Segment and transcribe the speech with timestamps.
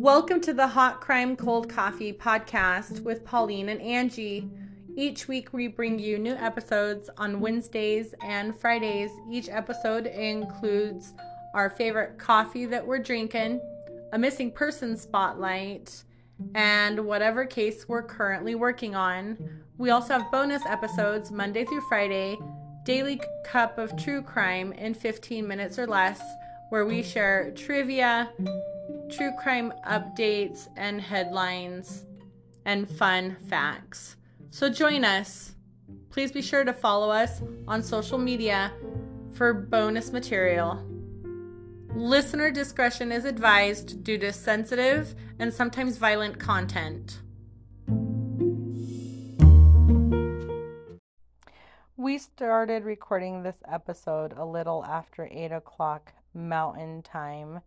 [0.00, 4.48] Welcome to the Hot Crime Cold Coffee podcast with Pauline and Angie.
[4.96, 9.10] Each week, we bring you new episodes on Wednesdays and Fridays.
[9.30, 11.12] Each episode includes
[11.52, 13.60] our favorite coffee that we're drinking,
[14.14, 16.02] a missing person spotlight,
[16.54, 19.36] and whatever case we're currently working on.
[19.76, 22.38] We also have bonus episodes Monday through Friday,
[22.84, 26.22] daily cup of true crime in 15 minutes or less,
[26.70, 28.30] where we share trivia,
[29.10, 32.06] true crime updates, and headlines
[32.64, 34.16] and fun facts.
[34.50, 35.54] So join us.
[36.10, 38.72] Please be sure to follow us on social media
[39.32, 40.84] for bonus material.
[41.94, 47.20] Listener discretion is advised due to sensitive and sometimes violent content.
[51.96, 57.60] We started recording this episode a little after 8 o'clock Mountain Time,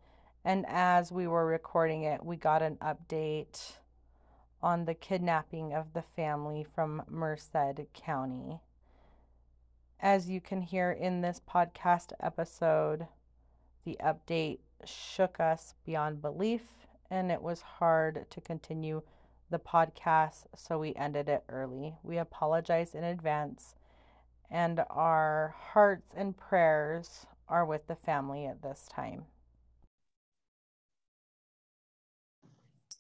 [0.46, 3.78] and as we were recording it, we got an update
[4.62, 7.56] on the kidnapping of the family from Merced
[7.94, 8.60] County.
[10.00, 13.08] As you can hear in this podcast episode,
[13.86, 16.64] the update shook us beyond belief,
[17.10, 19.02] and it was hard to continue
[19.50, 21.96] the podcast, so we ended it early.
[22.04, 23.76] We apologize in advance,
[24.50, 29.26] and our hearts and prayers are with the family at this time.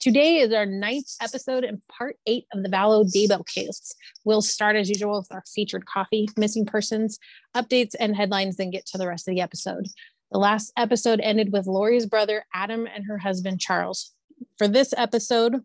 [0.03, 3.95] Today is our ninth episode and part eight of the Vallow Daybell case.
[4.25, 7.17] We'll start as usual with our featured coffee, missing persons,
[7.55, 9.85] updates, and headlines, then get to the rest of the episode.
[10.33, 14.11] The last episode ended with Lori's brother, Adam, and her husband, Charles.
[14.57, 15.61] For this episode,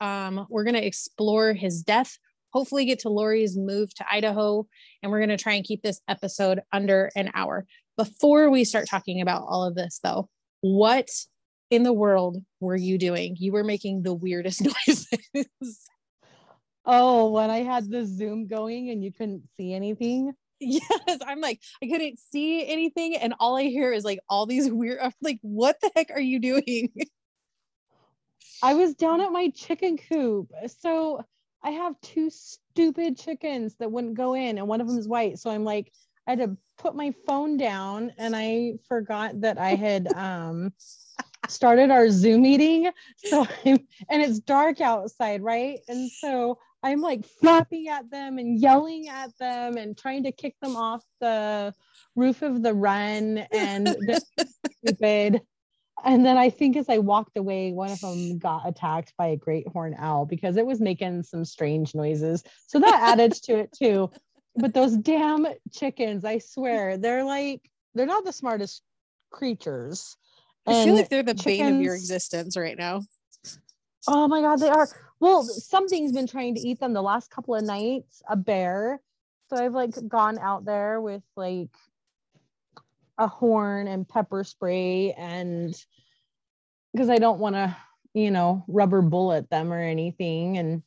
[0.00, 2.18] um, we're going to explore his death,
[2.52, 4.64] hopefully, get to Lori's move to Idaho,
[5.02, 7.66] and we're going to try and keep this episode under an hour.
[7.96, 10.28] Before we start talking about all of this, though,
[10.60, 11.08] what
[11.72, 13.34] in the world were you doing?
[13.38, 15.88] You were making the weirdest noises.
[16.84, 20.32] oh, when I had the Zoom going and you couldn't see anything.
[20.64, 24.70] Yes, I'm like, I couldn't see anything, and all I hear is like all these
[24.70, 25.00] weird.
[25.00, 26.92] I'm like, what the heck are you doing?
[28.62, 30.52] I was down at my chicken coop.
[30.78, 31.24] So
[31.64, 35.40] I have two stupid chickens that wouldn't go in, and one of them is white.
[35.40, 35.90] So I'm like,
[36.28, 40.72] I had to put my phone down, and I forgot that I had um
[41.48, 42.90] started our Zoom meeting.
[43.16, 43.78] So I'm,
[44.10, 45.80] and it's dark outside, right?
[45.88, 50.56] And so I'm like flapping at them and yelling at them and trying to kick
[50.60, 51.74] them off the
[52.16, 53.96] roof of the run and
[54.84, 55.42] stupid.
[56.04, 59.36] And then I think as I walked away, one of them got attacked by a
[59.36, 62.42] great horn owl because it was making some strange noises.
[62.66, 64.10] So that added to it too.
[64.56, 67.62] But those damn chickens, I swear, they're like,
[67.94, 68.82] they're not the smartest
[69.30, 70.16] creatures.
[70.66, 73.02] I feel like they're the chickens, bane of your existence right now.
[74.06, 74.88] Oh my god, they are.
[75.20, 79.00] Well, something's been trying to eat them the last couple of nights, a bear.
[79.48, 81.70] So I've like gone out there with like
[83.18, 85.74] a horn and pepper spray and
[86.92, 87.76] because I don't want to,
[88.14, 90.58] you know, rubber bullet them or anything.
[90.58, 90.82] And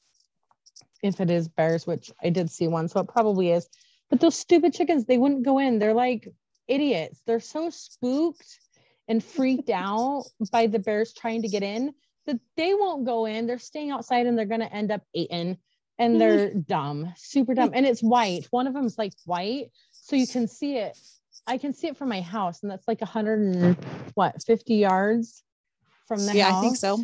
[1.01, 3.67] if it is bears, which I did see one, so it probably is.
[4.09, 5.79] But those stupid chickens, they wouldn't go in.
[5.79, 6.27] They're like
[6.67, 7.21] idiots.
[7.25, 8.59] They're so spooked
[9.07, 11.93] and freaked out by the bears trying to get in
[12.25, 13.47] that they won't go in.
[13.47, 15.57] They're staying outside and they're going to end up eaten.
[15.97, 16.19] And mm-hmm.
[16.19, 17.71] they're dumb, super dumb.
[17.73, 18.47] And it's white.
[18.49, 19.71] One of them is like white.
[19.91, 20.97] So you can see it.
[21.47, 22.63] I can see it from my house.
[22.63, 23.77] And that's like 100 and
[24.13, 25.43] what, 50 yards
[26.07, 26.53] from the yeah, house.
[26.53, 27.03] Yeah, I think so.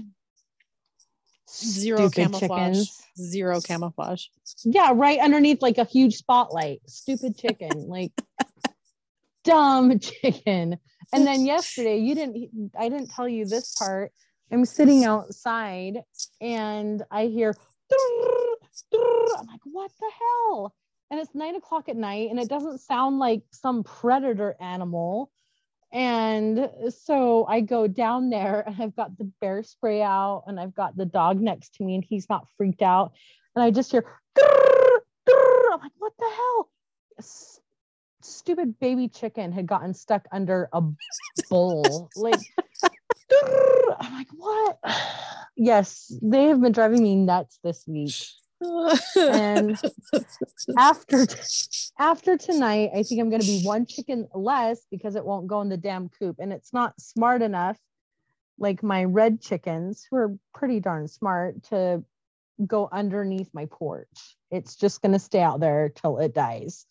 [1.50, 2.78] Zero Stupid camouflage.
[2.78, 3.02] Chickens.
[3.20, 4.26] Zero camouflage.
[4.64, 6.82] Yeah, right underneath like a huge spotlight.
[6.88, 7.88] Stupid chicken.
[7.88, 8.12] like
[9.44, 10.78] dumb chicken.
[11.14, 14.12] And then yesterday, you didn't, I didn't tell you this part.
[14.52, 16.00] I'm sitting outside
[16.42, 17.56] and I hear,
[18.94, 20.76] I'm like, what the hell?
[21.10, 25.32] And it's nine o'clock at night and it doesn't sound like some predator animal.
[25.94, 30.74] And so I go down there and I've got the bear spray out and I've
[30.74, 33.12] got the dog next to me and he's not freaked out.
[33.56, 34.06] And I just hear,
[34.38, 36.70] I'm like, what the hell?
[38.26, 40.82] Stupid baby chicken had gotten stuck under a
[41.50, 42.10] bowl.
[42.16, 42.40] like,
[44.00, 44.80] I'm like, what?
[45.56, 48.16] yes, they have been driving me nuts this week.
[49.18, 49.76] and
[50.78, 51.26] after
[51.98, 55.62] after tonight, I think I'm going to be one chicken less because it won't go
[55.62, 57.80] in the damn coop, and it's not smart enough,
[58.60, 62.04] like my red chickens, who are pretty darn smart, to
[62.68, 64.38] go underneath my porch.
[64.52, 66.86] It's just going to stay out there till it dies.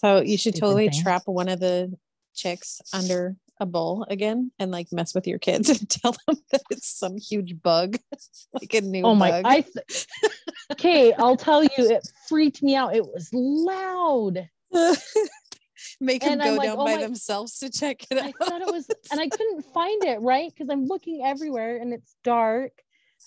[0.00, 1.92] So you should totally trap one of the
[2.34, 6.62] chicks under a bowl again and like mess with your kids and tell them that
[6.70, 7.98] it's some huge bug,
[8.54, 9.30] like a new Oh my!
[9.30, 9.42] bug.
[9.44, 10.06] I th-
[10.72, 12.96] okay, I'll tell you, it freaked me out.
[12.96, 14.48] It was loud.
[16.00, 18.24] Make them go like, down oh by my- themselves to check it out.
[18.24, 21.92] I thought it was, and I couldn't find it right because I'm looking everywhere and
[21.92, 22.72] it's dark.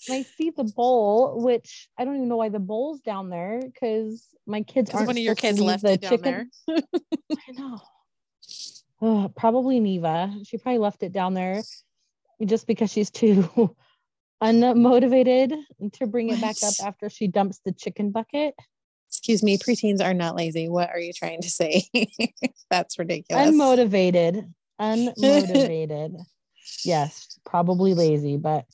[0.08, 3.60] And I see the bowl, which I don't even know why the bowl's down there
[3.62, 5.06] because my kids aren't.
[5.06, 6.80] one of your kids left the it down chicken- there.
[7.48, 9.28] I know.
[9.36, 10.32] Probably Neva.
[10.44, 11.62] She probably left it down there
[12.44, 13.74] just because she's too
[14.42, 15.56] unmotivated
[15.92, 18.54] to bring it back up after she dumps the chicken bucket.
[19.08, 20.68] Excuse me, preteens are not lazy.
[20.68, 21.84] What are you trying to say?
[22.70, 23.48] That's ridiculous.
[23.48, 24.52] Unmotivated.
[24.80, 26.18] Unmotivated.
[26.84, 28.66] Yes, probably lazy, but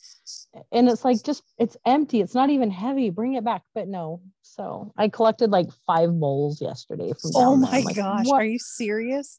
[0.73, 2.21] and it's like just it's empty.
[2.21, 3.11] It's not even heavy.
[3.11, 3.63] Bring it back.
[3.75, 4.21] But no.
[4.43, 8.59] So I collected like five bowls yesterday from Oh my like, gosh, "What?" are you
[8.59, 9.39] serious?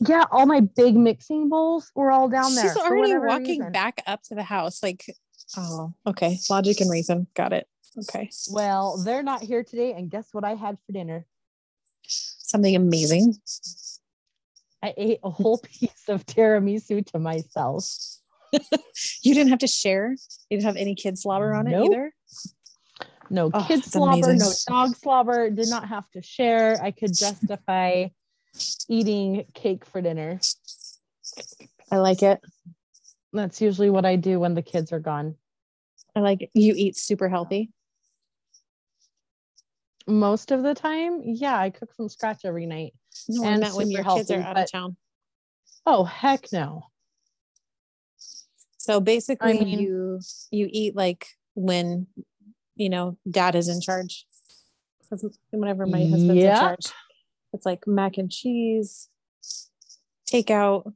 [0.00, 2.64] Yeah, all my big mixing bowls were all down there.
[2.64, 3.72] She's already walking reason.
[3.72, 4.82] back up to the house.
[4.82, 5.04] Like,
[5.56, 6.38] oh, okay.
[6.50, 7.28] Logic and reason.
[7.34, 7.68] Got it.
[7.98, 8.30] Okay.
[8.50, 11.26] Well, they're not here today, and guess what I had for dinner?
[12.06, 13.36] Something amazing.
[14.82, 17.86] I ate a whole piece of tiramisu to myself.
[19.22, 20.10] You didn't have to share.
[20.50, 22.12] You didn't have any kid slobber on it either.
[23.30, 25.48] No Oh, kid slobber, no dog slobber.
[25.48, 26.78] Did not have to share.
[26.82, 28.08] I could justify
[28.88, 30.40] eating cake for dinner.
[31.90, 32.40] I like it.
[33.32, 35.36] That's usually what I do when the kids are gone.
[36.14, 36.50] I like it.
[36.52, 37.70] You eat super healthy.
[40.06, 42.92] Most of the time, yeah, I cook from scratch every night.
[43.28, 44.96] No, And meant when your kids are out but- of town.
[45.86, 46.86] Oh heck no.
[48.78, 50.20] So basically, mean- you
[50.50, 52.06] you eat like when
[52.76, 54.26] you know dad is in charge.
[55.50, 56.54] Whenever my husband's Yep.
[56.54, 56.86] in charge,
[57.52, 59.08] it's like mac and cheese,
[60.26, 60.90] takeout,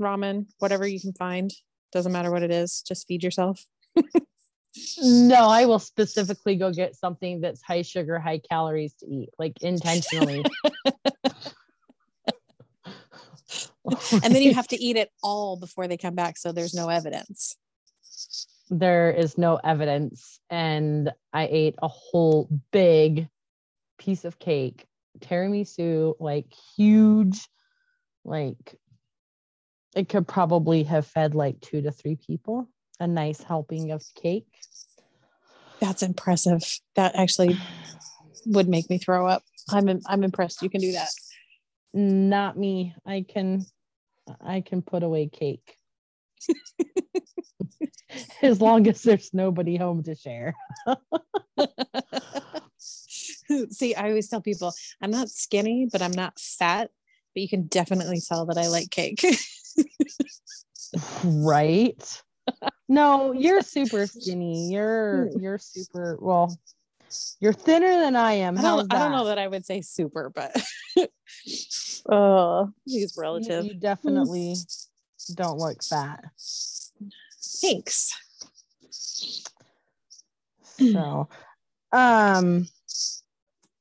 [0.00, 1.50] ramen, whatever you can find.
[1.90, 2.82] Doesn't matter what it is.
[2.86, 3.64] Just feed yourself.
[5.00, 9.62] No, I will specifically go get something that's high sugar, high calories to eat, like
[9.62, 10.44] intentionally.
[14.12, 16.88] and then you have to eat it all before they come back, so there's no
[16.88, 17.56] evidence.
[18.70, 20.40] there is no evidence.
[20.50, 23.28] And I ate a whole big
[23.98, 24.86] piece of cake,
[25.20, 26.46] tiramisu, like
[26.76, 27.46] huge,
[28.24, 28.76] like
[29.94, 32.68] it could probably have fed like two to three people.
[33.00, 34.46] A nice helping of cake.
[35.80, 36.62] That's impressive.
[36.94, 37.58] That actually
[38.46, 39.42] would make me throw up.
[39.70, 40.62] I'm I'm impressed.
[40.62, 41.08] You can do that.
[41.92, 42.94] Not me.
[43.04, 43.66] I can
[44.40, 45.76] I can put away cake.
[48.42, 50.54] as long as there's nobody home to share.
[53.70, 56.90] See, I always tell people I'm not skinny, but I'm not fat.
[57.34, 59.24] But you can definitely tell that I like cake.
[61.24, 62.22] right
[62.88, 66.56] no you're super skinny you're you're super well
[67.40, 68.58] you're thinner than i am.
[68.58, 69.38] I don't, I don't know that?
[69.38, 70.54] I would say super, but
[72.10, 73.64] oh, he's relative.
[73.64, 74.56] you definitely
[75.34, 76.24] don't look fat.
[77.60, 78.12] Thanks.
[80.76, 81.28] so
[81.92, 82.66] um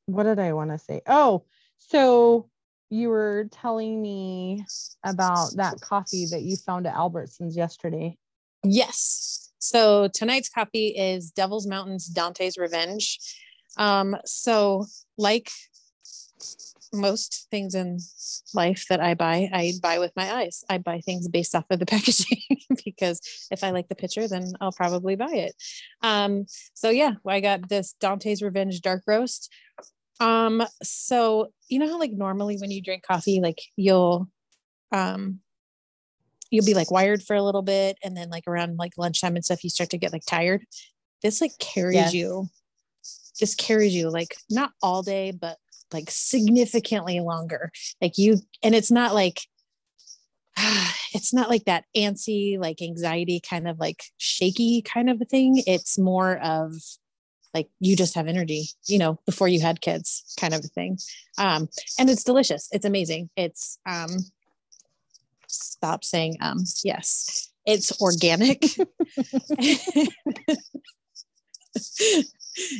[0.06, 1.02] what did i want to say?
[1.08, 1.44] Oh
[1.78, 2.50] so
[2.90, 4.64] you were telling me
[5.04, 8.16] about that coffee that you found at albertsons yesterday.
[8.64, 9.43] Yes.
[9.64, 13.18] So tonight's copy is Devil's Mountains Dante's Revenge.
[13.78, 15.50] Um, so like
[16.92, 17.98] most things in
[18.54, 20.66] life that I buy, I buy with my eyes.
[20.70, 22.42] I buy things based off of the packaging
[22.84, 25.56] because if I like the picture, then I'll probably buy it.
[26.02, 29.50] Um, so yeah, I got this Dante's Revenge dark roast.
[30.20, 34.28] Um, so you know how like normally when you drink coffee, like you'll
[34.92, 35.40] um
[36.54, 39.44] you'll be like wired for a little bit and then like around like lunchtime and
[39.44, 40.64] stuff you start to get like tired.
[41.24, 42.14] This like carries Yes.
[42.14, 42.48] you
[43.38, 45.58] just carries you like not all day but
[45.92, 47.72] like significantly longer.
[48.00, 49.42] Like you and it's not like
[51.14, 55.64] it's not like that antsy like anxiety kind of like shaky kind of a thing.
[55.66, 56.74] It's more of
[57.56, 61.00] like you just have energy you know before you had kids kind of a thing.
[61.40, 61.68] Um
[61.98, 62.70] and it's delicious.
[62.72, 63.32] It's amazing.
[63.36, 64.10] It's um
[65.54, 68.64] stop saying um yes it's organic.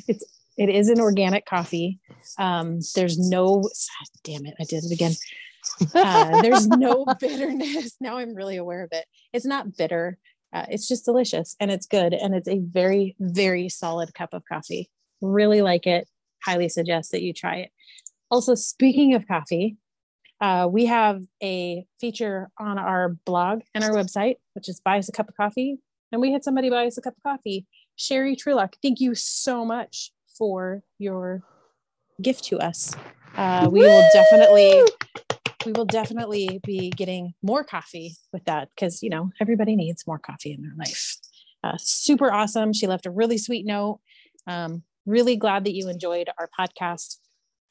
[0.08, 0.24] It's
[0.56, 2.00] it is an organic coffee.
[2.38, 3.68] Um there's no
[4.24, 5.14] damn it i did it again.
[5.96, 7.96] Uh, there's no bitterness.
[8.00, 9.06] Now i'm really aware of it.
[9.32, 10.20] It's not bitter.
[10.54, 14.44] Uh, it's just delicious and it's good and it's a very very solid cup of
[14.46, 14.92] coffee.
[15.22, 16.08] Really like it.
[16.46, 17.72] Highly suggest that you try it.
[18.30, 19.78] Also speaking of coffee
[20.44, 25.08] Uh, we have a feature on our blog and our website, which is buy us
[25.08, 25.78] a cup of coffee.
[26.12, 27.66] And we had somebody buy us a cup of coffee.
[27.96, 31.44] Sherry Trulock, thank you so much for your
[32.22, 32.94] gift to us.
[33.38, 34.84] Uh, we will definitely
[35.66, 40.20] we will definitely be getting more coffee with that because you know everybody needs more
[40.20, 41.16] coffee in their life
[41.64, 44.02] uh, super awesome she left a really sweet note
[44.46, 47.20] um, really glad that you enjoyed our podcast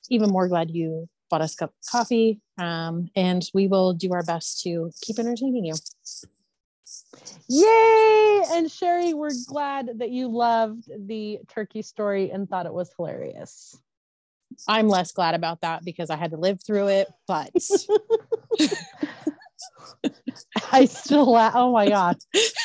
[0.08, 4.12] even more glad you bought us a cup of coffee um, and we will do
[4.12, 5.74] our best to keep entertaining you
[7.48, 8.42] Yay!
[8.52, 13.76] And Sherry, we're glad that you loved the turkey story and thought it was hilarious.
[14.68, 17.50] I'm less glad about that because I had to live through it, but
[20.72, 21.54] I still laugh.
[21.56, 22.16] Oh my God.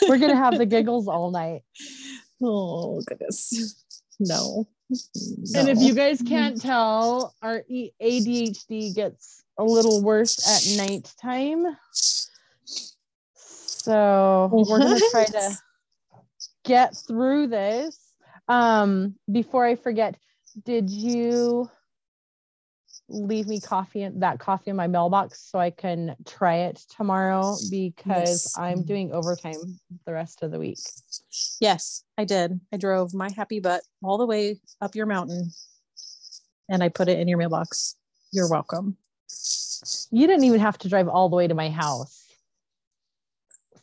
[0.08, 1.62] We're going to have the giggles all night.
[2.44, 3.84] oh goodness.
[4.20, 4.68] No.
[4.90, 11.78] And if you guys can't tell, our ADHD gets a little worse at nighttime.
[13.34, 15.58] So we're going to try to
[16.64, 18.00] get through this.
[18.48, 20.16] Um, before I forget,
[20.64, 21.70] did you
[23.10, 27.56] leave me coffee in that coffee in my mailbox so I can try it tomorrow
[27.70, 28.58] because Yes.
[28.58, 30.80] I'm doing overtime the rest of the week.
[31.60, 32.60] Yes, I did.
[32.74, 35.52] I drove my happy butt all the way up your mountain
[36.70, 37.96] and I put it in your mailbox.
[38.34, 38.98] You're welcome.
[40.12, 42.26] You didn't even have to drive all the way to my house.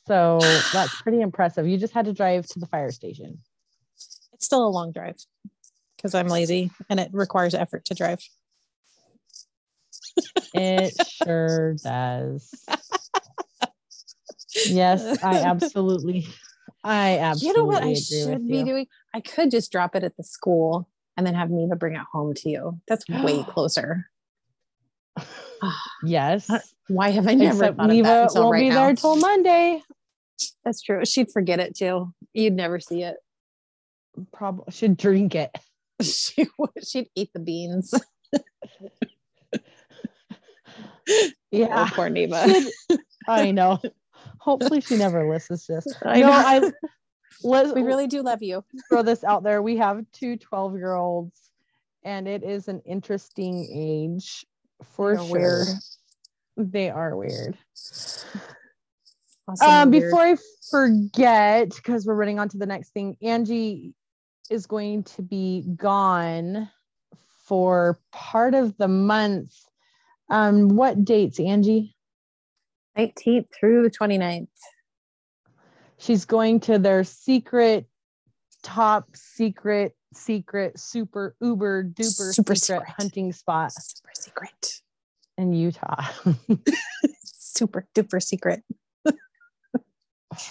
[0.07, 0.39] So
[0.73, 1.67] that's pretty impressive.
[1.67, 3.39] You just had to drive to the fire station.
[4.35, 5.17] It's still a long drive
[5.97, 8.21] because I'm lazy and it requires effort to drive.
[10.55, 12.53] It sure does.
[14.67, 16.27] Yes, I absolutely,
[16.85, 18.65] I absolutely You know what I should be you.
[18.65, 18.87] doing?
[19.13, 22.35] I could just drop it at the school and then have Neva bring it home
[22.35, 22.81] to you.
[22.89, 24.09] That's way closer.
[26.05, 28.69] Yes, uh, Why have I never except thought of that Neva until won't right be
[28.69, 28.87] now?
[28.87, 29.83] there till Monday.
[30.63, 31.05] That's true.
[31.07, 32.13] She'd forget it too.
[32.35, 33.17] You'd never see it.
[34.33, 35.51] Probably should drink it.
[36.03, 37.95] she would, she'd eat the beans.
[41.51, 42.47] Yeah, Oh, poor Neva.
[43.29, 43.81] I know.
[44.39, 45.87] Hopefully, she never listens to this.
[46.05, 46.33] I no, know.
[46.33, 46.73] I
[47.43, 48.65] let we really do love you.
[48.91, 49.63] throw this out there.
[49.63, 51.51] We have two 12 year olds,
[52.03, 54.45] and it is an interesting age
[54.83, 55.31] for They're sure.
[55.39, 55.69] weird.
[56.57, 57.57] They are weird.
[59.49, 60.05] Awesome Um, weird.
[60.05, 60.37] before I
[60.71, 63.95] forget, because we're running on to the next thing, Angie
[64.51, 66.71] is going to be gone
[67.45, 69.53] for part of the month.
[70.35, 71.95] Um, what dates, Angie?
[72.99, 74.49] 19th through the 29th.
[75.99, 77.87] She's going to their secret,
[78.65, 82.95] top secret, secret, super uber duper Super secret, secret.
[82.99, 84.81] hunting spot Super secret.
[85.39, 86.05] in Utah.
[87.25, 88.65] Super duper secret.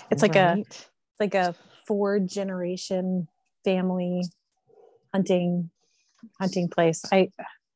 [0.10, 1.54] It's like a- It's like a
[1.86, 3.28] four generation
[3.66, 4.24] family
[5.14, 5.70] hunting
[6.40, 7.02] hunting place.
[7.12, 7.28] I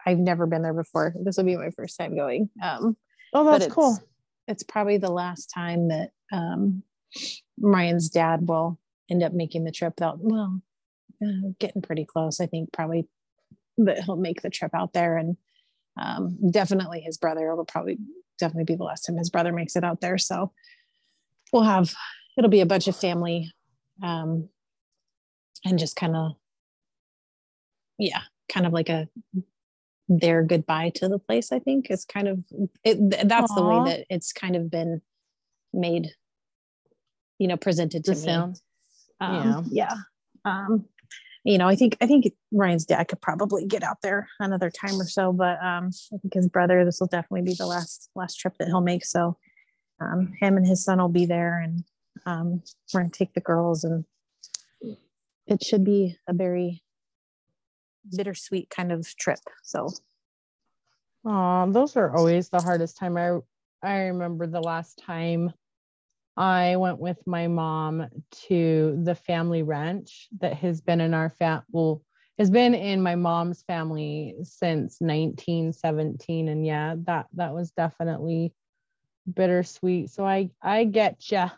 [0.07, 1.13] I've never been there before.
[1.21, 2.49] This will be my first time going.
[2.63, 2.95] Um
[3.33, 3.99] Oh, that's it's cool.
[4.47, 6.83] it's probably the last time that um
[7.59, 10.17] Ryan's dad will end up making the trip out.
[10.19, 10.61] Well,
[11.23, 12.39] uh, getting pretty close.
[12.39, 13.07] I think probably
[13.77, 15.37] that he'll make the trip out there and
[15.99, 17.51] um, definitely his brother.
[17.51, 17.97] It'll probably
[18.39, 20.17] definitely be the last time his brother makes it out there.
[20.17, 20.51] So
[21.51, 21.93] we'll have
[22.37, 23.51] it'll be a bunch of family
[24.03, 24.49] um,
[25.65, 26.31] and just kind of
[27.97, 29.07] yeah, kind of like a
[30.09, 31.51] their goodbye to the place.
[31.51, 32.43] I think is kind of
[32.83, 32.95] it.
[33.11, 35.01] th- That's the way that it's kind of been
[35.73, 36.11] made,
[37.39, 38.23] you know, presented to The me.
[38.23, 38.61] sound.
[39.19, 39.93] Um, yeah.
[40.45, 40.85] Um,
[41.43, 44.99] you know, I think I think Ryan's dad could probably get out there another time
[44.99, 48.35] or so, but um, I think his brother, this will definitely be the last last
[48.35, 49.05] trip that he'll make.
[49.05, 49.37] So
[50.01, 51.83] um, him and his son will be there, and
[52.25, 52.61] um,
[52.93, 54.03] we're gonna take the girls, and
[55.47, 56.83] it should be a very
[58.15, 59.39] bittersweet kind of trip.
[59.63, 59.89] So
[61.25, 63.17] Oh, those are always the hardest time.
[63.17, 63.39] I
[63.83, 65.51] I remember the last time
[66.37, 68.07] I went with my mom
[68.47, 72.01] to the family ranch that has been in our fam well
[72.37, 78.53] has been in my mom's family since 1917 and yeah that that was definitely
[79.33, 81.49] bittersweet so i i get ya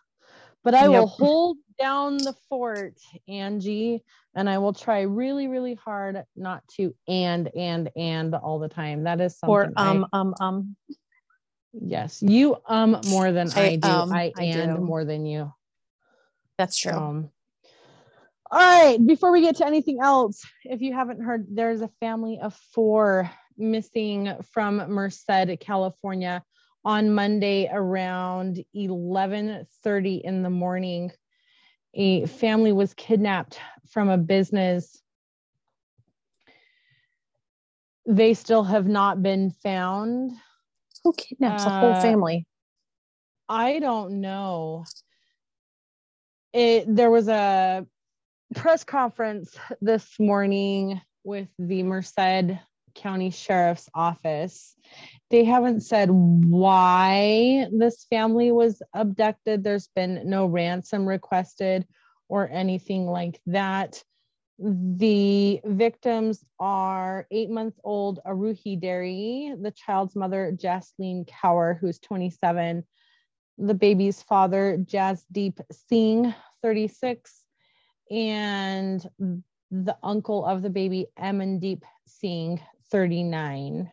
[0.63, 2.95] but i will hold down the fort
[3.27, 4.03] angie
[4.35, 9.03] and i will try really really hard not to and and and all the time
[9.03, 10.75] that is something or I- um um um
[11.71, 13.89] Yes, you um more than I, I, do.
[13.89, 14.79] um, I, I and do.
[14.81, 15.53] more than you.
[16.57, 16.91] that's true.
[16.93, 17.29] Um,
[18.51, 22.39] all right, before we get to anything else, if you haven't heard, there's a family
[22.41, 26.43] of four missing from Merced, California
[26.83, 31.11] on Monday around 11:30 in the morning.
[31.93, 35.01] A family was kidnapped from a business.
[38.05, 40.31] They still have not been found.
[41.03, 42.45] Who kidnaps a whole Uh, family?
[43.47, 44.85] I don't know.
[46.53, 47.85] It there was a
[48.55, 52.15] press conference this morning with the Merced
[52.99, 54.75] County Sheriff's Office.
[55.29, 59.63] They haven't said why this family was abducted.
[59.63, 61.87] There's been no ransom requested
[62.27, 64.03] or anything like that.
[64.59, 72.83] The victims are eight month old Aroohi Dheri, the child's mother, Jasleen Kaur, who's 27,
[73.57, 77.43] the baby's father, Jasdeep Singh, 36,
[78.11, 79.07] and
[79.71, 82.59] the uncle of the baby, Amandeep Singh,
[82.91, 83.91] 39.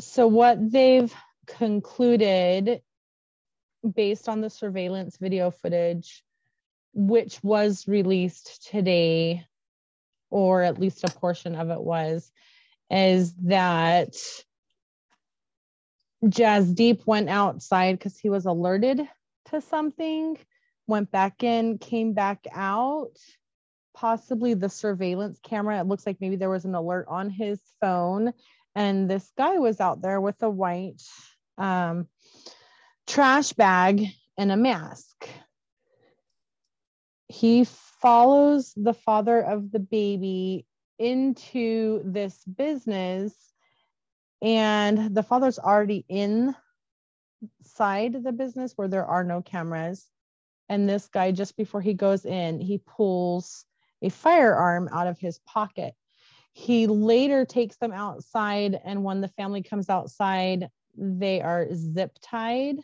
[0.00, 1.14] So, what they've
[1.46, 2.82] concluded
[3.94, 6.22] based on the surveillance video footage,
[6.94, 9.44] which was released today,
[10.30, 12.30] or at least a portion of it was,
[12.90, 14.14] is that
[16.24, 19.08] Jasdeep went outside because he was alerted
[19.46, 20.38] to something,
[20.86, 23.16] went back in, came back out.
[23.94, 25.80] Possibly the surveillance camera.
[25.80, 28.32] It looks like maybe there was an alert on his phone,
[28.74, 31.02] and this guy was out there with a white
[31.58, 32.08] um,
[33.06, 34.06] trash bag
[34.38, 35.28] and a mask.
[37.28, 40.66] He follows the father of the baby
[40.98, 43.32] into this business
[44.42, 46.52] and the father's already inside
[48.22, 50.06] the business where there are no cameras
[50.68, 53.64] and this guy just before he goes in he pulls
[54.02, 55.94] a firearm out of his pocket.
[56.52, 62.76] He later takes them outside and when the family comes outside they are zip tied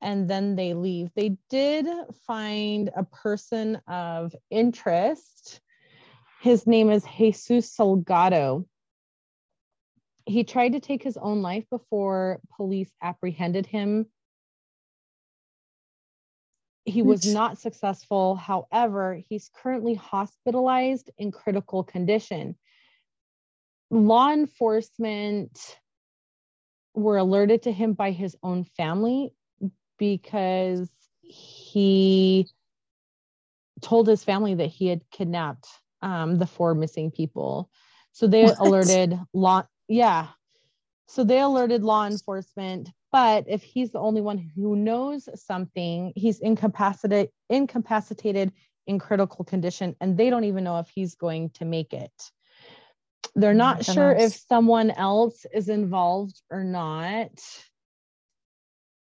[0.00, 1.10] and then they leave.
[1.14, 1.86] They did
[2.26, 5.60] find a person of interest.
[6.40, 8.66] His name is jesus salgado.
[10.26, 14.06] He tried to take his own life before police apprehended him.
[16.88, 18.36] He was not successful.
[18.36, 22.56] However, he's currently hospitalized in critical condition.
[23.90, 25.78] Law enforcement
[26.94, 29.32] were alerted to him by his own family
[29.98, 32.46] because he
[33.80, 35.68] told his family that he had kidnapped
[36.02, 37.70] um, the four missing people.
[38.12, 38.58] So they What?
[38.58, 39.64] alerted law.
[39.88, 40.28] Yeah.
[41.06, 42.90] So they alerted law enforcement.
[43.10, 48.52] But if he's the only one who knows something, he's incapacitated, incapacitated
[48.86, 52.12] in critical condition, and they don't even know if he's going to make it.
[53.34, 57.30] They're Oh not sure if someone else is involved or not.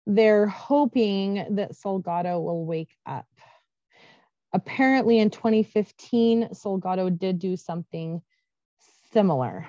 [0.07, 3.27] They're hoping that Salgado will wake up.
[4.53, 8.23] Apparently, in 2015, Salgado did do something
[9.13, 9.69] similar.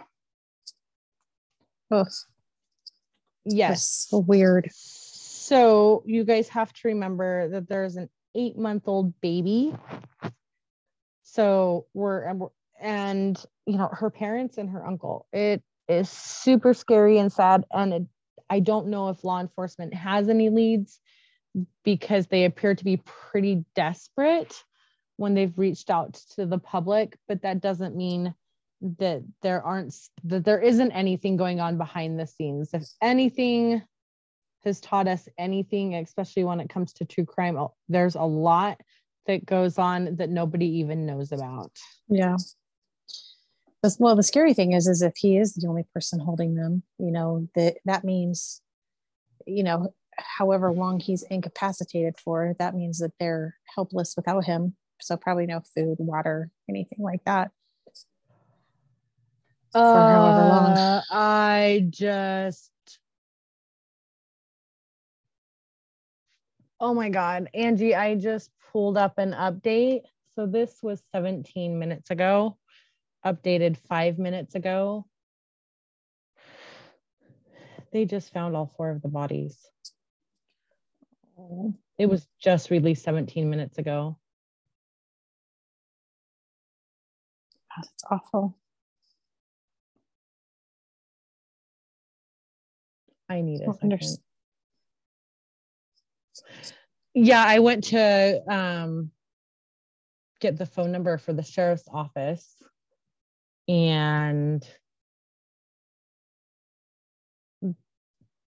[3.47, 4.07] Yes.
[4.09, 4.69] so weird.
[4.73, 9.73] So you guys have to remember that there's an eight month old baby.
[11.23, 15.27] So we're and, we're and you know her parents and her uncle.
[15.31, 18.03] It is super scary and sad, and it,
[18.49, 20.99] I don't know if law enforcement has any leads
[21.83, 24.63] because they appear to be pretty desperate
[25.15, 27.17] when they've reached out to the public.
[27.27, 28.33] But that doesn't mean
[28.81, 32.69] that there aren't that there isn't anything going on behind the scenes.
[32.73, 33.81] If anything
[34.63, 38.79] has taught us anything, especially when it comes to true crime, oh, there's a lot
[39.25, 41.71] that goes on that nobody even knows about.
[42.07, 42.37] Yeah.
[43.99, 47.11] Well, the scary thing is, is if he is the only person holding them, you
[47.11, 48.61] know, that that means,
[49.45, 54.75] you know, however long he's incapacitated for, that means that they're helpless without him.
[54.99, 57.51] So probably no food, water, anything like that.
[59.73, 60.71] For however long.
[60.77, 62.71] Uh, I just.
[66.79, 70.01] Oh my God, Angie, I just pulled up an update.
[70.35, 72.57] So this was 17 minutes ago,
[73.25, 75.05] updated five minutes ago.
[77.91, 79.57] They just found all four of the bodies.
[81.39, 84.17] Oh, It was just released 17 minutes ago.
[87.75, 88.55] that's awful.
[93.29, 93.67] I need it.
[93.73, 94.19] second.
[97.13, 99.11] Yeah, I went to um,
[100.39, 102.61] get the phone number for the sheriff's office
[103.67, 104.65] and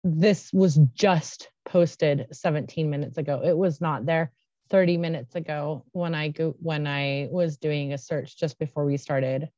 [0.03, 3.41] this was just posted 17 minutes ago.
[3.43, 4.31] It was not there
[4.69, 8.97] 30 minutes ago when I go when I was doing a search just before we
[8.97, 9.49] started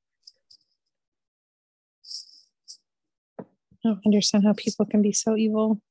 [3.84, 5.82] I don't understand how people can be so evil.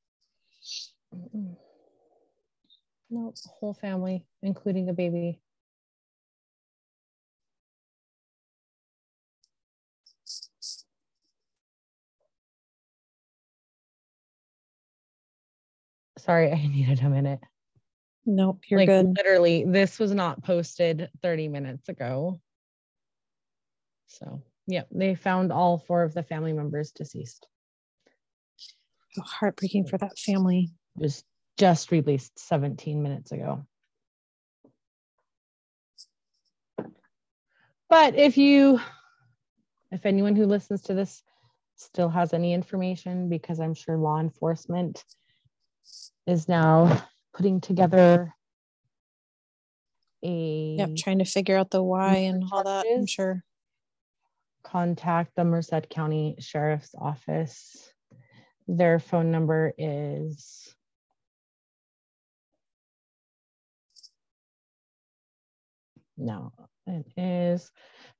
[3.09, 5.39] No, whole family, including a baby.
[16.19, 17.39] Sorry, I needed a minute.
[18.25, 19.17] Nope, you're like good.
[19.17, 22.39] literally, this was not posted 30 minutes ago.
[24.05, 27.47] So, yeah, they found all four of the family members deceased.
[29.15, 30.71] How heartbreaking for that family.
[30.97, 31.23] It was
[31.57, 33.65] just released 17 minutes ago.
[37.89, 38.79] But if you,
[39.91, 41.23] if anyone who listens to this
[41.75, 45.03] still has any information, because I'm sure law enforcement
[46.27, 48.33] is now putting together
[50.23, 52.85] a Yep, trying to figure out the why and all that.
[52.85, 53.43] I'm sure.
[54.63, 57.88] contact the Merced County Sheriff's Office.
[58.71, 60.75] Their phone number is
[66.15, 66.53] no,
[66.85, 67.71] it is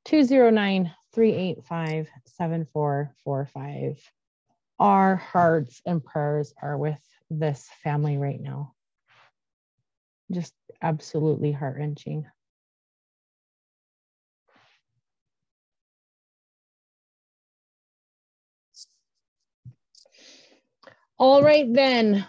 [0.06, 4.12] 209 385 7445.
[4.80, 8.74] Our hearts and prayers are with this family right now.
[10.32, 12.26] Just absolutely heart wrenching.
[21.20, 22.26] All right, then.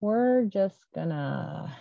[0.00, 1.76] We're just gonna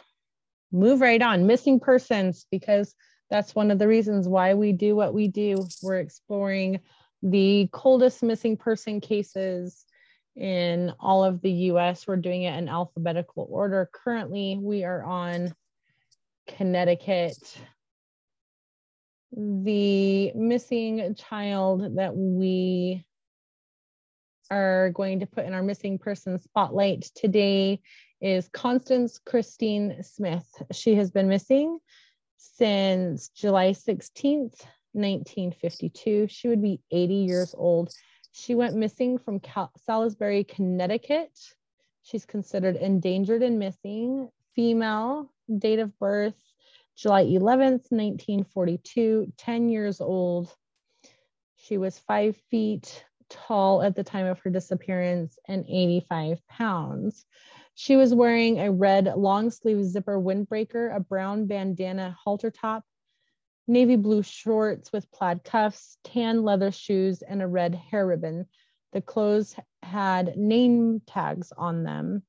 [0.71, 1.47] move right on.
[1.47, 2.93] Missing persons, because
[3.29, 5.65] that's one of the reasons why we do what we do.
[5.81, 6.81] We're exploring
[7.23, 9.85] the coldest missing person cases
[10.35, 12.05] in all of the US.
[12.05, 13.89] We're doing it in alphabetical order.
[13.93, 15.53] Currently, we are on
[16.47, 17.37] Connecticut.
[19.31, 23.05] The missing child that we
[24.51, 27.79] are going to put in our missing person spotlight today
[28.19, 30.45] is Constance Christine Smith.
[30.71, 31.79] She has been missing
[32.37, 36.27] since July 16th, 1952.
[36.27, 37.91] She would be 80 years old.
[38.33, 41.31] She went missing from Cal- Salisbury, Connecticut.
[42.03, 46.35] She's considered endangered and missing, female, date of birth
[46.97, 50.53] July 11th, 1942, 10 years old.
[51.55, 57.25] She was five feet tall at the time of her disappearance and 85 pounds.
[57.73, 62.83] She was wearing a red long sleeve zipper windbreaker, a brown bandana halter top,
[63.67, 68.45] navy blue shorts with plaid cuffs, tan leather shoes, and a red hair ribbon.
[68.91, 72.23] The clothes had name tags on them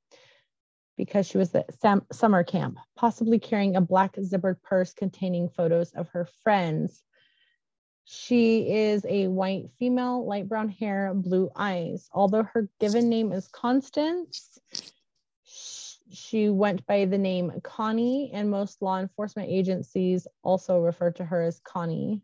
[0.96, 1.74] because she was at
[2.12, 7.02] summer camp, possibly carrying a black zippered purse containing photos of her friends.
[8.04, 12.08] She is a white female, light brown hair, blue eyes.
[12.12, 14.58] Although her given name is Constance,
[15.44, 21.42] she went by the name Connie, and most law enforcement agencies also refer to her
[21.42, 22.22] as Connie.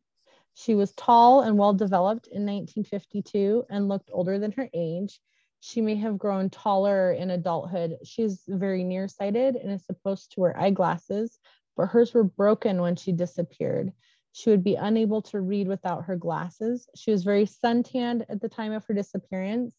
[0.54, 5.20] She was tall and well developed in 1952 and looked older than her age.
[5.60, 7.98] She may have grown taller in adulthood.
[8.04, 11.38] She's very nearsighted and is supposed to wear eyeglasses,
[11.76, 13.92] but hers were broken when she disappeared.
[14.38, 16.88] She would be unable to read without her glasses.
[16.94, 19.74] She was very suntanned at the time of her disappearance,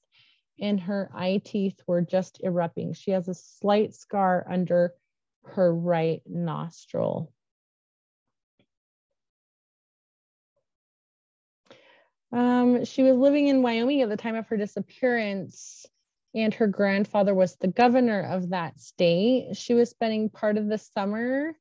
[0.59, 2.91] and her eye teeth were just erupting.
[2.91, 4.93] She has a slight scar under
[5.45, 7.31] her right nostril.
[12.33, 15.85] Um, she was living in Wyoming at the time of her disappearance,
[16.35, 19.55] and her grandfather was the governor of that state.
[19.55, 21.55] She was spending part of the summer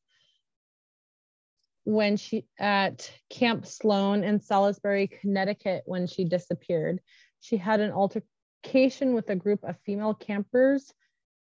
[1.89, 7.01] when she at Camp Sloane in Salisbury, Connecticut, when she disappeared.
[7.41, 10.93] She had an altercation with a group of female campers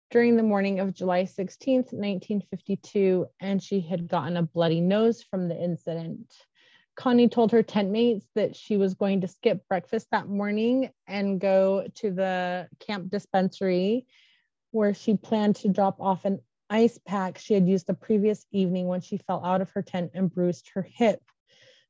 [0.09, 5.49] during the morning of July 16th, 1952, and she had gotten a bloody nose from
[5.49, 6.33] the incident.
[6.95, 11.41] Connie told her tent mates that she was going to skip breakfast that morning and
[11.41, 14.05] go to the camp dispensary
[14.71, 16.39] where she planned to drop off an
[16.71, 20.11] ice pack she had used the previous evening when she fell out of her tent
[20.15, 21.21] and bruised her hip.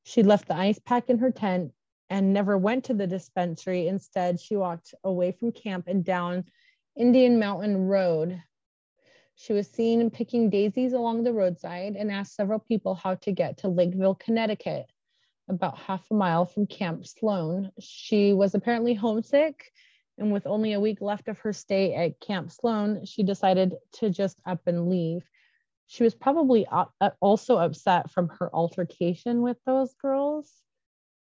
[0.03, 1.71] She left the ice pack in her tent
[2.09, 3.87] and never went to the dispensary.
[3.87, 6.45] Instead, she walked away from camp and down
[6.97, 8.41] Indian Mountain Road.
[9.35, 13.57] She was seen picking daisies along the roadside and asked several people how to get
[13.59, 14.87] to Lakeville, Connecticut,
[15.47, 17.71] about half a mile from Camp Sloane.
[17.79, 19.71] She was apparently homesick
[20.21, 24.11] And with only a week left of her stay at Camp Sloane, she decided to
[24.11, 25.27] just up and leave.
[25.87, 30.47] She was probably uh, uh, also upset from her altercation with those girls.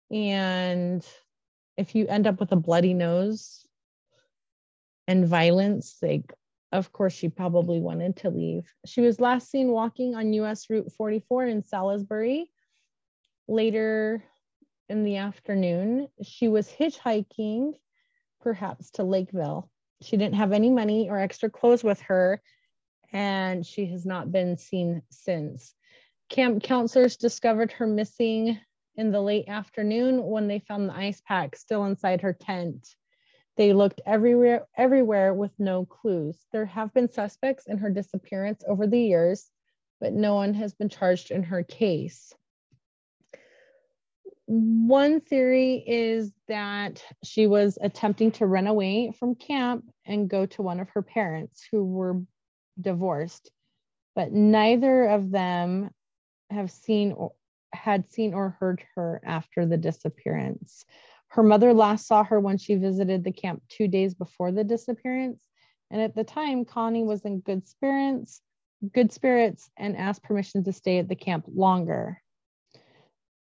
[0.09, 1.05] And
[1.77, 3.67] if you end up with a bloody nose
[5.07, 6.33] and violence, like,
[6.71, 8.67] of course, she probably wanted to leave.
[8.87, 12.49] She was last seen walking on US Route 44 in Salisbury.
[13.47, 14.23] Later
[14.89, 17.73] in the afternoon, she was hitchhiking
[18.41, 19.69] perhaps to Lakeville.
[20.01, 22.41] She didn't have any money or extra clothes with her,
[23.13, 25.73] and she has not been seen since.
[26.29, 28.57] Camp counselors discovered her missing
[28.95, 32.95] in the late afternoon when they found the ice pack still inside her tent.
[33.57, 36.37] They looked everywhere, everywhere with no clues.
[36.51, 39.49] There have been suspects in her disappearance over the years,
[39.99, 42.33] but no one has been charged in her case.
[44.53, 50.61] One theory is that she was attempting to run away from camp and go to
[50.61, 52.21] one of her parents who were
[52.81, 53.49] divorced,
[54.13, 55.91] but neither of them
[56.49, 57.31] have seen or
[57.71, 60.83] had seen or heard her after the disappearance.
[61.29, 65.39] Her mother last saw her when she visited the camp two days before the disappearance.
[65.91, 68.41] And at the time, Connie was in good spirits,
[68.93, 72.21] good spirits, and asked permission to stay at the camp longer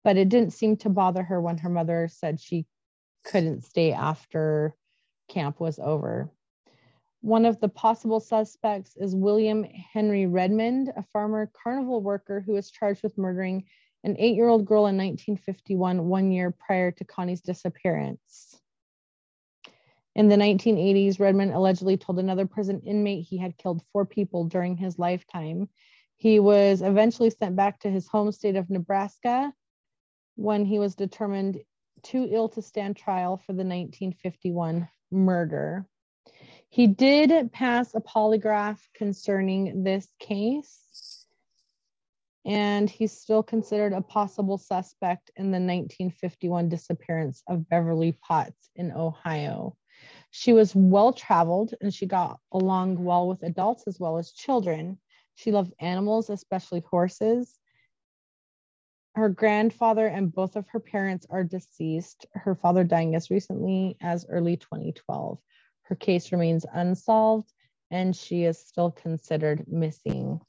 [0.03, 2.65] but it didn't seem to bother her when her mother said she
[3.23, 4.75] couldn't stay after
[5.27, 6.31] camp was over.
[7.21, 12.71] One of the possible suspects is William Henry Redmond, a farmer carnival worker who was
[12.71, 13.65] charged with murdering
[14.05, 18.61] an eight year old girl in 1951, one year prior to Connie's disappearance.
[20.15, 24.77] In the 1980s, Redmond allegedly told another prison inmate he had killed four people during
[24.77, 25.67] his lifetime.
[26.15, 29.53] He was eventually sent back to his home state of Nebraska
[30.39, 31.59] when he was determined
[32.01, 35.85] too ill to stand trial for the 1951 murder.
[36.69, 41.25] He did pass a polygraph concerning this case,
[42.45, 48.93] and he's still considered a possible suspect in the 1951 disappearance of Beverly Potts in
[48.93, 49.75] Ohio.
[50.31, 54.99] She was well traveled and she got along well with adults as well as children.
[55.35, 57.59] She loved animals, especially horses,
[59.19, 64.25] her grandfather and both of her parents are deceased, her father dying as recently as
[64.29, 65.37] early 2012.
[65.83, 67.51] Her case remains unsolved
[67.91, 70.39] and she is still considered missing.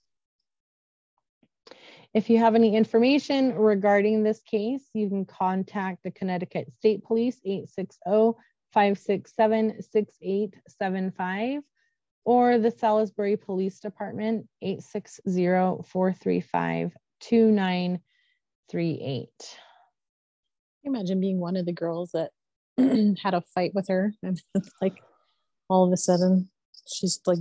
[2.15, 7.41] If you have any information regarding this case, you can contact the Connecticut State Police
[7.45, 8.39] 860
[8.73, 11.63] 567 6875
[12.25, 16.93] or the Salisbury Police Department 860 435
[18.71, 19.59] three eight.
[20.85, 22.31] Imagine being one of the girls that
[23.23, 24.41] had a fight with her and
[24.81, 25.03] like
[25.69, 26.49] all of a sudden
[26.87, 27.39] she's like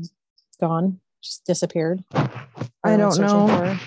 [0.60, 2.04] gone, just disappeared.
[2.14, 3.78] I don't know.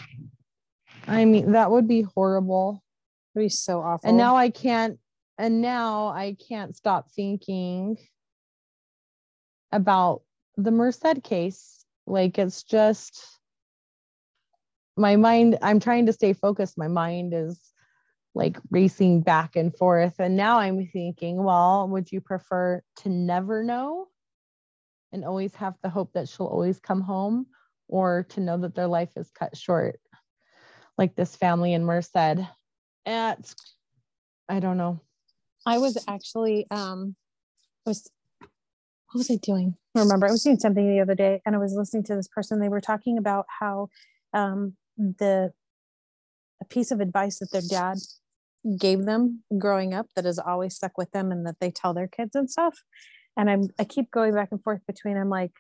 [1.07, 2.83] I mean, that would be horrible.
[3.35, 4.09] It would be so awful.
[4.09, 4.99] And now I can't,
[5.39, 7.97] and now I can't stop thinking
[9.73, 10.23] about
[10.57, 11.85] the Merced case.
[12.07, 13.25] Like it's just
[14.97, 16.77] my mind i'm trying to stay focused.
[16.79, 17.59] My mind is
[18.35, 20.15] like racing back and forth.
[20.19, 24.09] And now i'm thinking well would you prefer to never know
[25.13, 27.47] and always have the hope that she'll always come home
[27.89, 30.01] or to know that their life is cut short?
[30.97, 33.55] Like this family in merced at
[34.49, 35.01] i don't know.
[35.67, 37.17] I was actually um
[37.87, 39.75] I was what was i doing?
[39.95, 42.29] I remember i was doing something the other day and i was listening to this
[42.29, 42.61] person.
[42.61, 43.89] They were talking about how
[44.33, 45.53] um the
[46.61, 47.99] a piece of advice that their dad
[48.79, 52.07] gave them growing up that has always stuck with them and that they tell their
[52.07, 52.79] kids and stuff.
[53.37, 55.53] And i'm i keep going back and forth between i'm like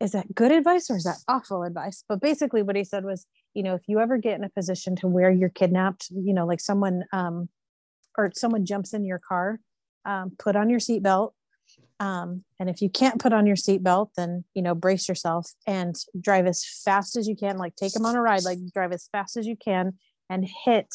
[0.00, 2.04] is that good advice or is that awful advice?
[2.08, 4.96] But basically what he said was you know if you ever get in a position
[4.96, 7.48] to where you're kidnapped you know like someone um
[8.16, 9.60] or someone jumps in your car
[10.04, 11.30] um, put on your seatbelt
[12.00, 15.96] um, and if you can't put on your seatbelt, then you know brace yourself and
[16.20, 17.56] drive as fast as you can.
[17.56, 19.92] Like take them on a ride, like drive as fast as you can
[20.28, 20.88] and hit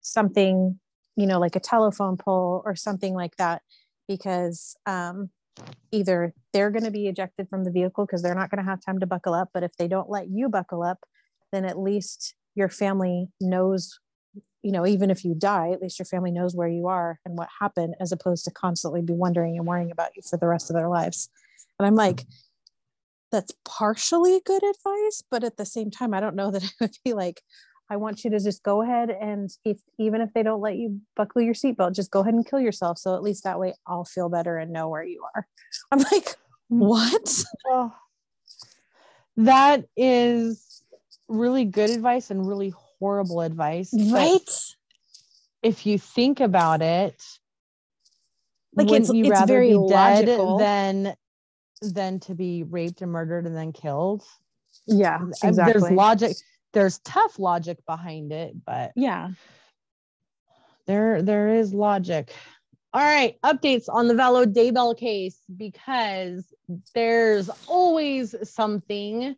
[0.00, 0.78] something,
[1.16, 3.62] you know, like a telephone pole or something like that,
[4.08, 5.30] because um,
[5.92, 8.84] either they're going to be ejected from the vehicle because they're not going to have
[8.84, 9.48] time to buckle up.
[9.54, 10.98] But if they don't let you buckle up,
[11.52, 13.98] then at least your family knows
[14.64, 17.36] you know, even if you die, at least your family knows where you are and
[17.36, 20.70] what happened, as opposed to constantly be wondering and worrying about you for the rest
[20.70, 21.28] of their lives.
[21.78, 22.24] And I'm like,
[23.30, 26.96] that's partially good advice, but at the same time, I don't know that I would
[27.04, 27.42] be like,
[27.90, 31.02] I want you to just go ahead and if even if they don't let you
[31.14, 32.96] buckle your seatbelt, just go ahead and kill yourself.
[32.96, 35.46] So at least that way I'll feel better and know where you are.
[35.92, 36.36] I'm like,
[36.72, 36.78] mm.
[36.78, 37.44] what?
[37.66, 37.92] Oh,
[39.36, 40.82] that is
[41.28, 43.90] really good advice and really horrible advice.
[44.10, 44.40] Right?
[45.62, 47.22] If you think about it,
[48.74, 50.58] Like, wouldn't it's- you it's rather very be logical.
[50.58, 51.16] dead than
[51.92, 54.22] than to be raped and murdered and then killed?
[54.86, 55.72] Yeah, Uh, exactly.
[55.80, 56.36] There's logic.
[56.72, 59.30] There's tough logic behind it, but yeah.
[60.86, 62.32] there there is logic.
[62.92, 66.52] All right, updates on the Vallow Daybell case because
[66.94, 69.34] there's always something.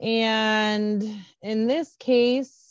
[0.00, 1.02] And
[1.42, 2.63] in this case,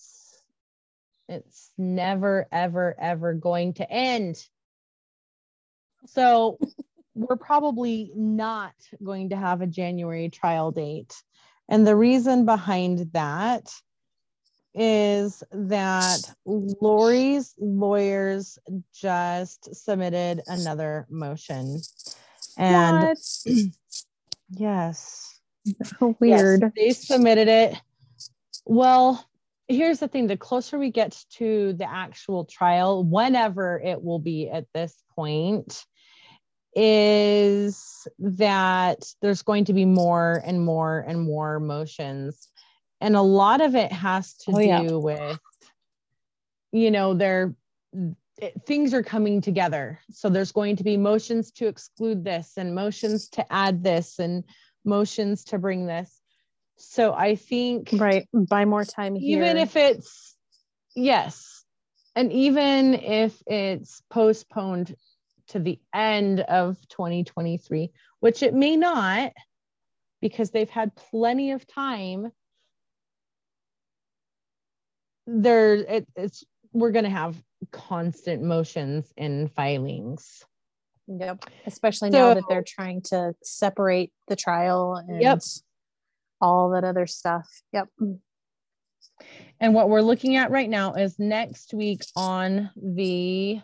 [1.27, 4.45] it's never, ever, ever going to end.
[6.07, 6.59] So
[7.15, 11.15] we're probably not going to have a January trial date.
[11.69, 13.71] And the reason behind that
[14.75, 18.57] is that Lori's lawyers
[18.93, 21.79] just submitted another motion.
[22.57, 23.15] And
[24.49, 25.39] yes,
[26.19, 26.61] weird.
[26.61, 27.81] Yes, they submitted it.
[28.65, 29.23] Well,
[29.67, 34.49] here's the thing the closer we get to the actual trial, whenever it will be
[34.49, 35.85] at this point,
[36.75, 42.47] is that there's going to be more and more and more motions.
[42.99, 44.91] And a lot of it has to Oh, do yeah.
[44.91, 45.39] with,
[46.71, 47.55] you know, they're
[48.39, 49.99] it- things are coming together.
[50.09, 54.43] So there's going to be motions to exclude this and motions to add this and
[54.83, 56.19] motions to bring this.
[56.77, 58.27] So I think Right.
[58.33, 59.43] Buy more time here.
[59.43, 60.35] even if it's
[60.95, 61.63] yes,
[62.15, 64.95] and even if it's postponed
[65.47, 69.33] to the end of 2023, which it may not,
[70.21, 72.31] because they've had plenty of time.
[75.27, 80.43] There, it, it's we're gonna have constant motions and filings.
[81.07, 81.45] Yep.
[81.65, 85.41] Especially now that they're trying to separate the trial and Yep.
[86.43, 87.47] All that other stuff.
[87.71, 87.87] Yep.
[89.61, 93.61] And what we're looking at right now is next week on the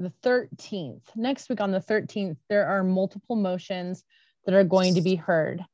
[0.00, 1.02] the 13th.
[1.14, 4.02] Next week on the 13th, there are multiple motions
[4.44, 5.64] that are going to be heard.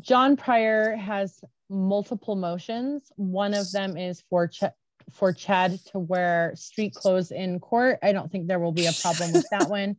[0.00, 3.12] John Prior has multiple motions.
[3.16, 4.64] One of them is for Ch-
[5.12, 7.98] for Chad to wear street clothes in court.
[8.02, 9.96] I don't think there will be a problem with that one.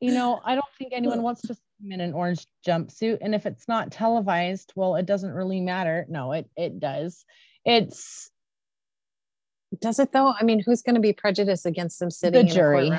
[0.00, 3.18] You know, I don't think anyone wants to see him in an orange jumpsuit.
[3.20, 6.06] And if it's not televised, well, it doesn't really matter.
[6.08, 7.24] No, it it does.
[7.64, 8.30] It's
[9.80, 10.32] Does it though?
[10.38, 12.90] I mean, who's going to be prejudiced against them sitting in jury.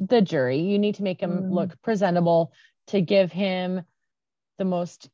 [0.00, 0.58] the jury.
[0.58, 1.52] You need to make him Mm.
[1.52, 2.52] look presentable
[2.88, 3.82] to give him
[4.58, 5.08] the most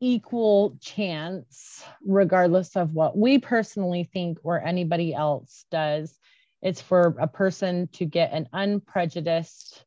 [0.00, 6.18] equal chance, regardless of what we personally think or anybody else does.
[6.62, 9.84] It's for a person to get an unprejudiced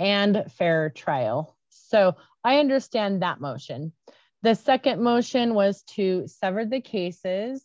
[0.00, 1.54] and fair trial.
[1.68, 3.92] So I understand that motion.
[4.42, 7.62] The second motion was to sever the cases,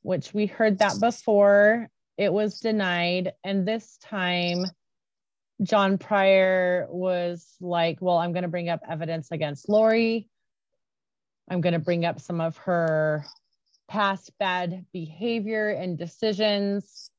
[0.00, 1.90] which we heard that before.
[2.16, 3.34] It was denied.
[3.44, 4.64] And this time,
[5.62, 10.30] John Prior was like, Well, I'm going to bring up evidence against Lori.
[11.50, 13.26] I'm going to bring up some of her
[13.88, 17.10] past bad behavior and decisions.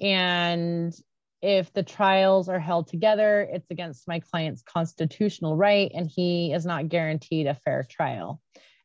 [0.00, 0.94] And
[1.40, 6.66] if the trials are held together, it's against my client's constitutional right, and he is
[6.66, 8.40] not guaranteed a fair trial.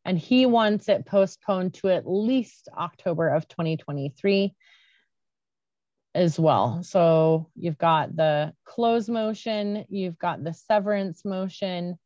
[0.05, 4.53] And he wants it postponed to at least October of 2023
[6.13, 6.83] as well.
[6.83, 11.97] So you've got the close motion, you've got the severance motion,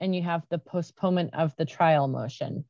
[0.00, 2.64] and you have the postponement of the trial motion.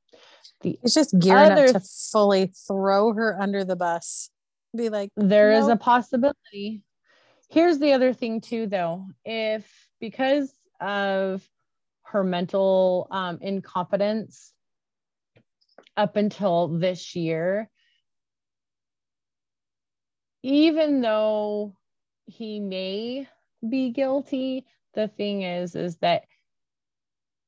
[0.61, 4.31] The He's just gearing Other- up to fully throw her under the bus.
[4.77, 6.83] Be like, there is a possibility.
[7.51, 9.07] Here's the other thing too, though.
[9.25, 11.47] If because of
[12.03, 14.53] her mental um, incompetence
[15.97, 17.71] up until this year,
[20.43, 21.75] even though
[22.27, 23.29] he may
[23.67, 26.25] be guilty, the thing is, is that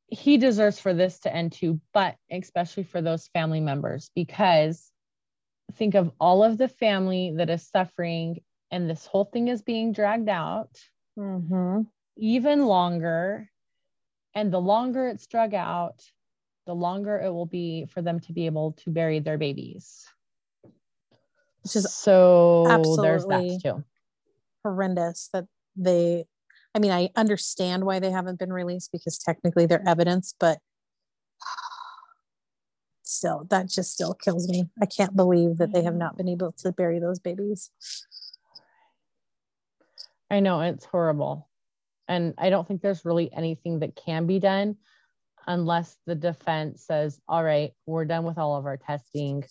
[0.09, 4.91] he deserves for this to end too, but especially for those family members, because
[5.75, 8.39] think of all of the family that is suffering
[8.71, 10.71] and this whole thing is being dragged out
[11.19, 11.87] mhm.
[12.17, 13.51] even longer.
[14.35, 16.03] And the longer it's drug out,
[16.67, 20.05] the longer it will be for them to be able to bury their babies.
[21.63, 22.65] Which is so
[23.01, 23.85] there's absolutely- that too.
[24.63, 26.27] horrendous that they
[26.75, 30.59] I mean, I understand why they haven't been released because technically they're evidence, but
[33.03, 34.69] still that just still kills me.
[34.81, 37.71] I can't believe that they have not been able to bury those babies.
[40.31, 41.49] I know it's horrible.
[42.09, 44.77] And I don't think there's really anything that can be done
[45.47, 49.45] unless the defense says, all right, we're done with all of our testing.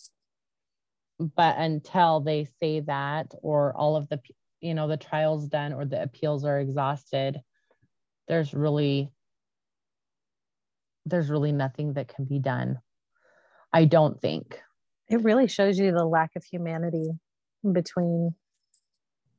[1.18, 4.20] But until they say that, or all of the,
[4.60, 7.40] you know, the trials done or the appeals are exhausted,
[8.28, 9.10] there's really,
[11.06, 12.78] there's really nothing that can be done.
[13.72, 14.60] I don't think.
[15.08, 17.08] It really shows you the lack of humanity
[17.70, 18.34] between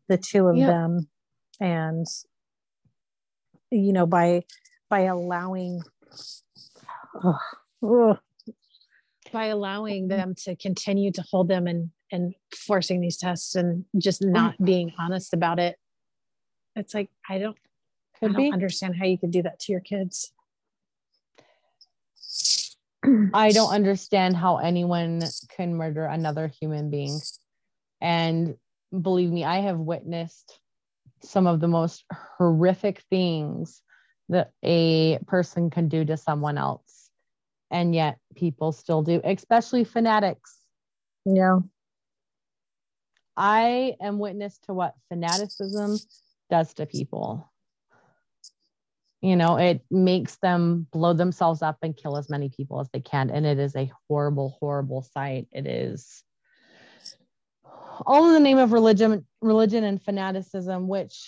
[0.08, 0.70] the two of yep.
[0.70, 1.08] them
[1.60, 2.06] and
[3.72, 4.44] you know by
[4.90, 5.82] by allowing
[7.24, 7.40] oh,
[7.84, 8.18] oh
[9.34, 14.24] by allowing them to continue to hold them and and forcing these tests and just
[14.24, 15.78] oh, not being honest about it.
[16.76, 17.58] It's like i don't
[18.20, 18.52] could I don't be.
[18.52, 20.32] understand how you could do that to your kids.
[23.34, 25.22] I don't understand how anyone
[25.56, 27.20] can murder another human being.
[28.02, 28.56] And
[29.02, 30.60] believe me i have witnessed
[31.22, 32.06] some of the most
[32.38, 33.82] horrific things
[34.30, 37.10] that a person can do to someone else.
[37.72, 40.58] And yet people still do, especially fanatics.
[41.26, 41.60] Yeah.
[43.36, 46.00] I am witness to what fanaticism
[46.50, 47.52] does to people.
[49.22, 53.00] You know, it makes them blow themselves up and kill as many people as they
[53.00, 53.30] can.
[53.30, 55.48] And it is a horrible, horrible sight.
[55.52, 56.24] It is
[58.06, 61.28] all in the name of religion religion and fanaticism which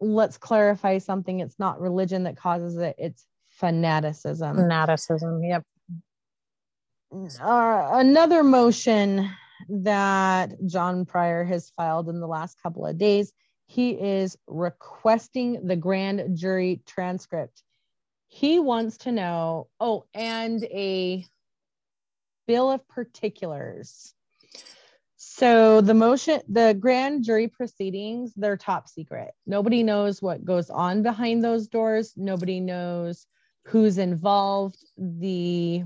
[0.00, 4.56] let's clarify something it's not religion that causes it it's fanaticism.
[4.56, 5.64] Fanaticism yep.
[7.12, 9.30] Uh, another motion
[9.68, 13.32] that john prior has filed in the last couple of days
[13.68, 17.62] he is requesting the grand jury transcript.
[18.26, 21.24] He wants to know oh and a
[22.46, 24.14] bill of particulars
[25.38, 29.30] so the motion, the grand jury proceedings, they're top secret.
[29.46, 32.12] Nobody knows what goes on behind those doors.
[32.16, 33.24] Nobody knows
[33.64, 34.84] who's involved.
[34.96, 35.84] The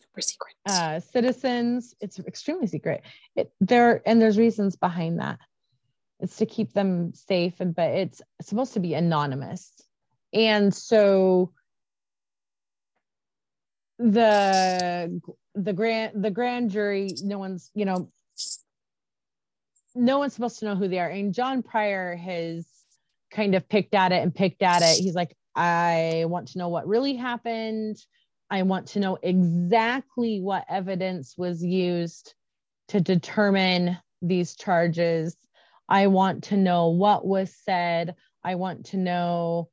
[0.00, 3.02] super secret uh, citizens, it's extremely secret.
[3.34, 5.40] It there and there's reasons behind that.
[6.20, 9.72] It's to keep them safe, and but it's supposed to be anonymous.
[10.32, 11.52] And so
[13.98, 15.20] the
[15.56, 18.10] the grand the grand jury no one's you know
[19.96, 21.08] no one's supposed to know who they are.
[21.08, 22.66] And John Prior has
[23.30, 25.02] kind of picked at it and picked at it.
[25.02, 27.96] He's like, I want to know what really happened.
[28.50, 32.34] I want to know exactly what evidence was used
[32.88, 35.36] to determine these charges.
[35.88, 38.14] I want to know what was said.
[38.44, 39.70] I want to know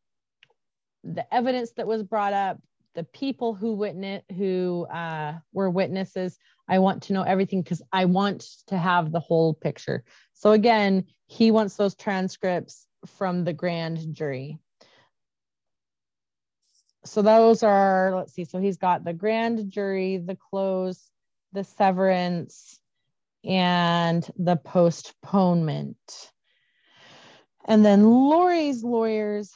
[1.03, 2.59] the evidence that was brought up,
[2.95, 6.37] the people who witness who uh, were witnesses.
[6.67, 10.03] I want to know everything because I want to have the whole picture.
[10.33, 12.85] So again, he wants those transcripts
[13.17, 14.59] from the grand jury.
[17.05, 21.09] So those are, let's see, so he's got the grand jury, the close,
[21.51, 22.79] the severance,
[23.43, 25.97] and the postponement.
[27.65, 29.51] And then Lori's lawyers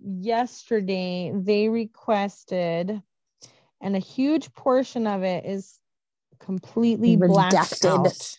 [0.00, 3.00] yesterday, they requested,
[3.80, 5.78] and a huge portion of it is
[6.44, 8.06] completely blacked Redacted.
[8.06, 8.38] out.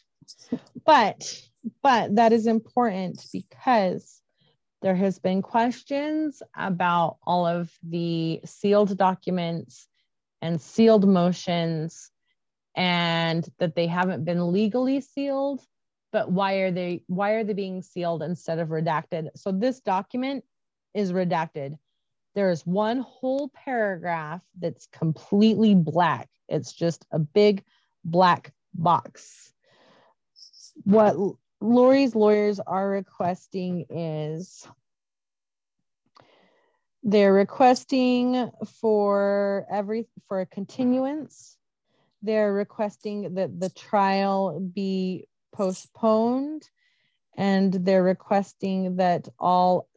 [0.85, 1.41] But
[1.81, 4.21] but that is important because
[4.81, 9.87] there has been questions about all of the sealed documents
[10.41, 12.11] and sealed motions
[12.75, 15.61] and that they haven't been legally sealed
[16.11, 20.43] but why are they why are they being sealed instead of redacted so this document
[20.93, 21.77] is redacted
[22.35, 27.63] there is one whole paragraph that's completely black it's just a big
[28.03, 29.53] black box.
[30.83, 31.15] What
[31.61, 34.67] Lori's lawyers are requesting is
[37.03, 41.57] they're requesting for every for a continuance.
[42.21, 46.69] They're requesting that the trial be postponed
[47.35, 49.87] and they're requesting that all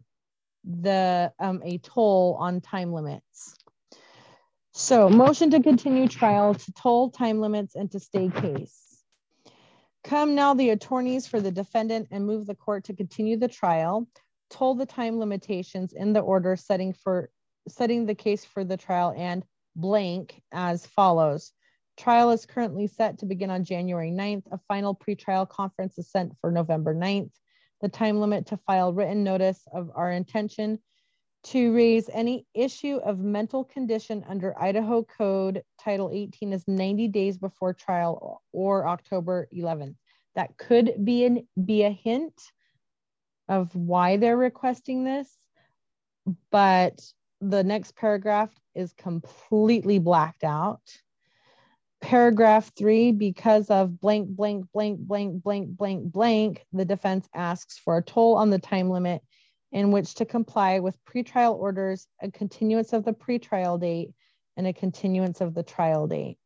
[0.64, 3.54] the um, a toll on time limits.
[4.78, 9.02] So motion to continue trial to toll time limits and to stay case.
[10.04, 14.06] Come now the attorneys for the defendant and move the court to continue the trial,
[14.50, 17.30] toll the time limitations in the order setting for
[17.66, 19.44] setting the case for the trial and
[19.76, 21.52] blank as follows.
[21.96, 24.44] Trial is currently set to begin on January 9th.
[24.52, 27.32] A final pretrial conference is sent for November 9th.
[27.80, 30.80] The time limit to file written notice of our intention
[31.46, 37.38] to raise any issue of mental condition under Idaho Code Title 18 is 90 days
[37.38, 39.94] before trial or October 11th.
[40.34, 42.34] That could be an be a hint
[43.48, 45.28] of why they're requesting this,
[46.50, 47.00] but
[47.40, 50.82] the next paragraph is completely blacked out.
[52.00, 57.98] Paragraph three, because of blank, blank, blank, blank, blank, blank, blank, the defense asks for
[57.98, 59.22] a toll on the time limit
[59.76, 64.08] in which to comply with pretrial orders, a continuance of the pretrial date,
[64.56, 66.38] and a continuance of the trial date.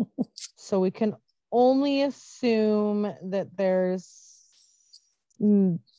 [0.56, 1.14] so we can
[1.52, 4.42] only assume that there's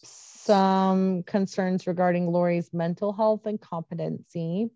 [0.03, 4.69] some concerns regarding Lori's mental health and competency.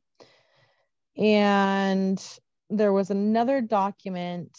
[1.17, 2.25] And
[2.69, 4.57] there was another document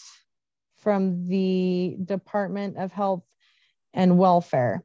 [0.77, 3.25] from the Department of Health
[3.95, 4.85] and Welfare.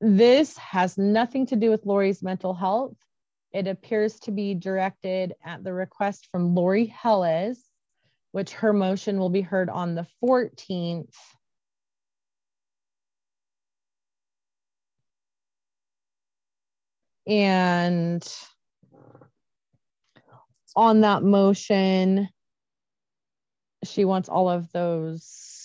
[0.00, 2.96] This has nothing to do with Lori's mental health.
[3.52, 7.60] It appears to be directed at the request from Lori Hellas,
[8.32, 11.14] which her motion will be heard on the 14th.
[17.26, 18.26] And
[20.76, 22.28] on that motion,
[23.84, 25.57] she wants all of those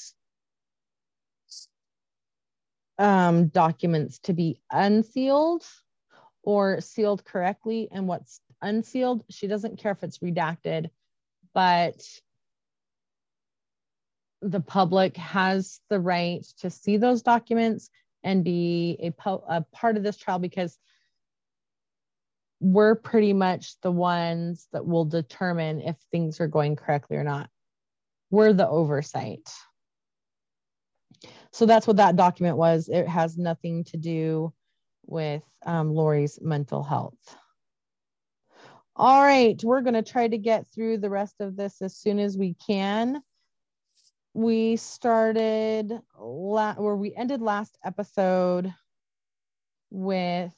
[3.03, 5.65] um, documents to be unsealed
[6.41, 7.89] or sealed correctly.
[7.91, 10.89] And what's unsealed, she doesn't care if it's redacted,
[11.53, 12.01] but
[14.41, 17.89] the public has the right to see those documents
[18.23, 20.77] and be a, po- a part of this trial because
[22.61, 27.49] we're pretty much the ones that will determine if things are going correctly or not.
[28.31, 29.49] We're the oversight.
[31.53, 32.89] So that's what that document was.
[32.89, 34.51] It has nothing to do
[35.05, 37.37] with um, Lori's mental health.
[38.95, 42.19] All right, we're going to try to get through the rest of this as soon
[42.19, 43.21] as we can.
[44.33, 48.73] We started la- where we ended last episode
[49.91, 50.53] with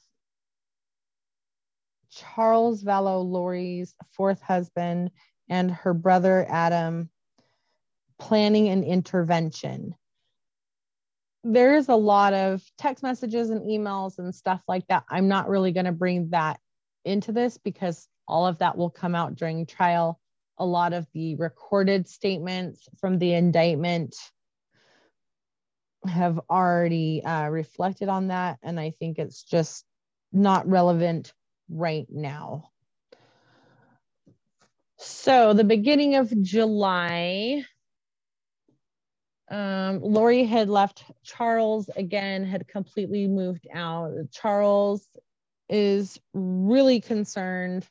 [2.10, 5.10] Charles Vallow, Lori's fourth husband,
[5.50, 7.10] and her brother Adam
[8.18, 9.94] planning an intervention
[11.48, 15.04] there's a lot of text messages and emails and stuff like that.
[15.08, 16.58] I'm not really going to bring that
[17.04, 20.20] into this because all of that will come out during trial.
[20.58, 24.16] A lot of the recorded statements from the indictment
[26.08, 28.58] have already uh, reflected on that.
[28.62, 29.84] And I think it's just
[30.32, 31.32] not relevant
[31.68, 32.70] right now.
[34.98, 37.62] So, the beginning of July,
[39.48, 41.04] um, Lori had left.
[41.22, 44.12] Charles again had completely moved out.
[44.32, 45.06] Charles
[45.68, 47.86] is really concerned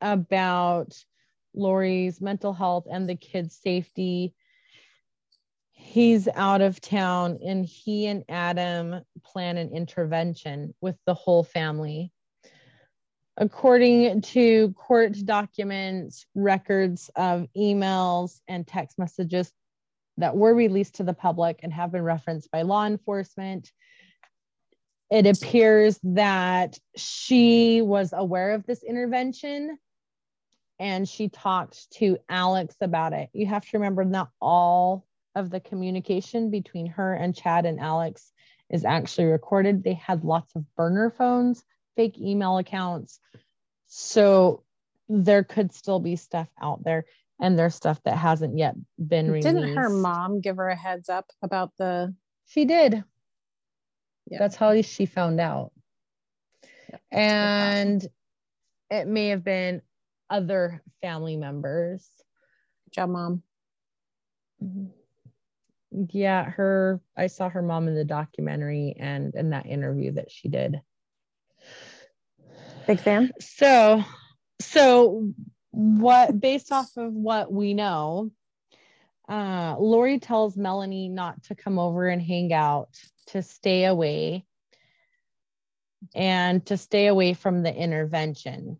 [0.00, 0.92] about
[1.54, 4.34] Lori's mental health and the kids' safety.
[5.70, 12.12] He's out of town and he and Adam plan an intervention with the whole family.
[13.36, 19.52] According to court documents, records of emails and text messages
[20.22, 23.72] that were released to the public and have been referenced by law enforcement.
[25.10, 29.78] It appears that she was aware of this intervention
[30.78, 33.30] and she talked to Alex about it.
[33.32, 35.04] You have to remember, not all
[35.34, 38.30] of the communication between her and Chad and Alex
[38.70, 39.82] is actually recorded.
[39.82, 41.64] They had lots of burner phones,
[41.96, 43.18] fake email accounts.
[43.88, 44.62] So
[45.08, 47.06] there could still be stuff out there
[47.42, 49.48] and there's stuff that hasn't yet been released.
[49.48, 52.14] Didn't her mom give her a heads up about the?
[52.46, 53.04] She did.
[54.30, 54.38] Yeah.
[54.38, 55.72] That's how she found out.
[56.88, 58.06] Yeah, and
[58.90, 59.82] it may have been
[60.30, 62.08] other family members.
[62.84, 63.42] Good job, mom.
[64.62, 66.06] Mm-hmm.
[66.10, 67.00] Yeah, her.
[67.16, 70.80] I saw her mom in the documentary and in that interview that she did.
[72.86, 73.32] Big fan.
[73.40, 74.04] So,
[74.60, 75.32] so
[75.72, 78.30] what based off of what we know,
[79.28, 82.90] uh, Lori tells Melanie not to come over and hang out,
[83.28, 84.44] to stay away,
[86.14, 88.78] and to stay away from the intervention.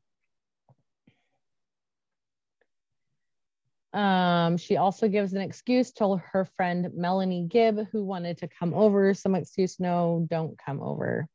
[3.93, 8.73] Um, she also gives an excuse to her friend Melanie Gibb, who wanted to come
[8.75, 9.13] over.
[9.13, 11.29] Some excuse, no, don't come over.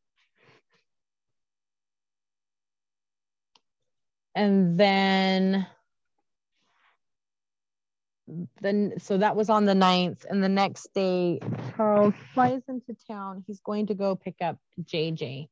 [4.38, 5.68] And then
[8.62, 11.40] then so that was on the 9th and the next day
[11.76, 15.48] charles flies into town he's going to go pick up jj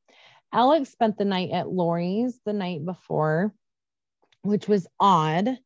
[0.56, 3.54] Alex spent the night at Lori's the night before,
[4.42, 5.58] which was odd.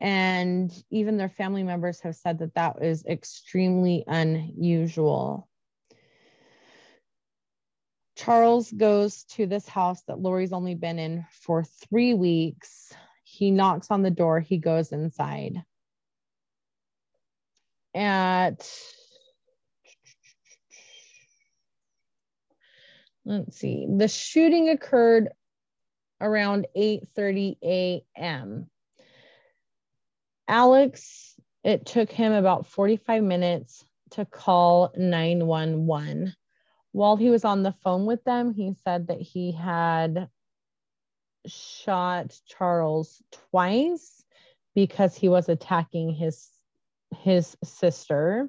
[0.00, 5.48] And even their family members have said that that is extremely unusual.
[8.16, 12.92] Charles goes to this house that Lori's only been in for three weeks.
[13.24, 15.62] He knocks on the door, he goes inside.
[17.94, 18.68] At
[23.24, 25.30] let's see, the shooting occurred
[26.20, 28.70] around 8:30 a.m.
[30.46, 31.34] Alex,
[31.64, 36.34] it took him about 45 minutes to call 911
[36.94, 40.28] while he was on the phone with them, he said that he had
[41.44, 43.20] shot Charles
[43.50, 44.22] twice
[44.76, 46.48] because he was attacking his
[47.22, 48.48] his sister.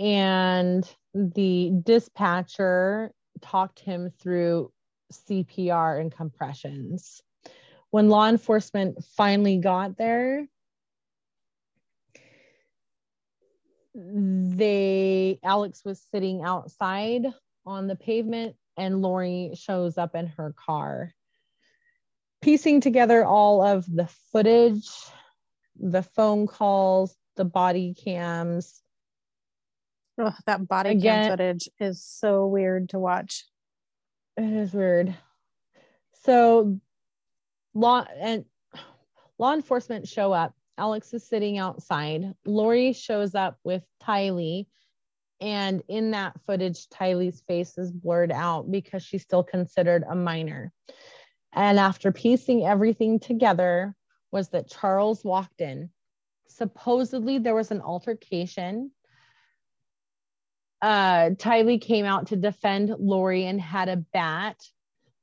[0.00, 0.84] And
[1.14, 4.72] the dispatcher talked him through
[5.12, 7.22] CPR and compressions.
[7.90, 10.48] When law enforcement finally got there,
[13.94, 17.26] they Alex was sitting outside
[17.66, 21.12] on the pavement and Lori shows up in her car.
[22.40, 24.88] Piecing together all of the footage,
[25.78, 28.82] the phone calls, the body cams.
[30.18, 33.44] Oh, that body Again, cam footage is so weird to watch.
[34.36, 35.14] It is weird.
[36.24, 36.80] So
[37.74, 38.44] law and
[39.38, 42.34] law enforcement show up Alex is sitting outside.
[42.44, 44.66] Lori shows up with Tylee.
[45.40, 50.72] And in that footage, Tylee's face is blurred out because she's still considered a minor.
[51.52, 53.94] And after piecing everything together,
[54.32, 55.90] was that Charles walked in.
[56.48, 58.90] Supposedly, there was an altercation.
[60.80, 64.56] Uh, Tylee came out to defend Lori and had a bat.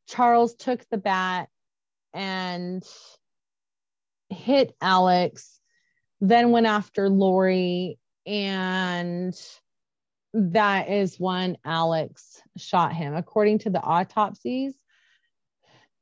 [0.07, 1.49] Charles took the bat
[2.13, 2.83] and
[4.29, 5.59] hit Alex,
[6.21, 9.33] then went after Lori, and
[10.33, 13.15] that is when Alex shot him.
[13.15, 14.75] According to the autopsies,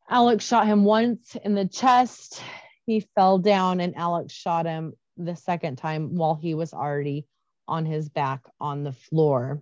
[0.10, 2.42] Alex shot him once in the chest.
[2.86, 7.26] He fell down, and Alex shot him the second time while he was already
[7.68, 9.62] on his back on the floor.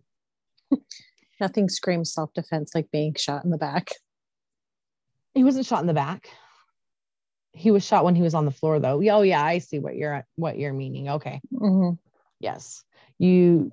[1.39, 3.91] Nothing screams self defense like being shot in the back.
[5.33, 6.29] He wasn't shot in the back
[7.55, 9.01] he was shot when he was on the floor though.
[9.09, 11.09] Oh yeah i see what you're what you're meaning.
[11.09, 11.41] Okay.
[11.53, 11.95] Mm-hmm.
[12.39, 12.83] yes.
[13.17, 13.71] You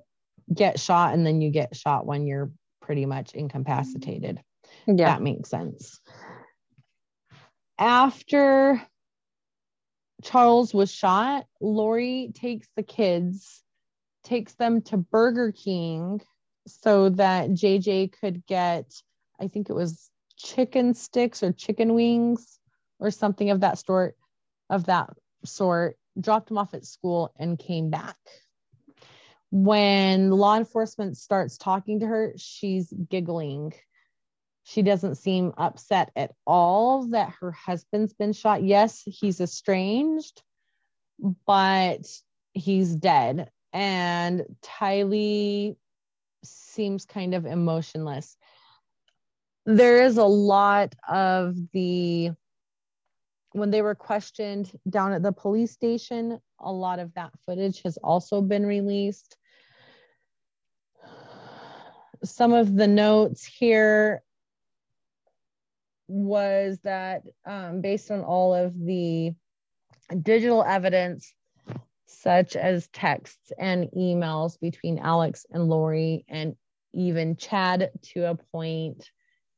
[0.53, 4.41] get shot and then you get shot when you're pretty much incapacitated.
[4.87, 5.05] Yeah.
[5.05, 5.99] That makes sense.
[7.77, 8.81] After
[10.23, 13.61] charles was shot lori takes the kids
[14.23, 16.21] takes them to burger king
[16.65, 18.89] so that jj could get
[19.41, 22.57] i think it was chicken sticks or chicken wings
[23.03, 24.15] or something of that sort
[24.69, 25.09] of that
[25.43, 28.15] sort dropped him off at school and came back.
[29.51, 33.73] When law enforcement starts talking to her she's giggling.
[34.63, 38.63] She doesn't seem upset at all that her husband's been shot.
[38.63, 40.41] Yes he's estranged
[41.45, 42.07] but
[42.53, 43.51] he's dead.
[43.73, 45.75] And tylee
[46.43, 48.37] seems kind of emotionless.
[49.65, 52.31] There is a lot of the
[53.53, 57.97] when they were questioned down at the police station, a lot of that footage has
[57.97, 59.37] also been released.
[62.23, 64.23] Some of the notes here
[66.07, 69.33] was that um, based on all of the
[70.21, 71.33] digital evidence,
[72.05, 76.55] such as texts and emails between Alex and Lori, and
[76.93, 79.09] even Chad to a point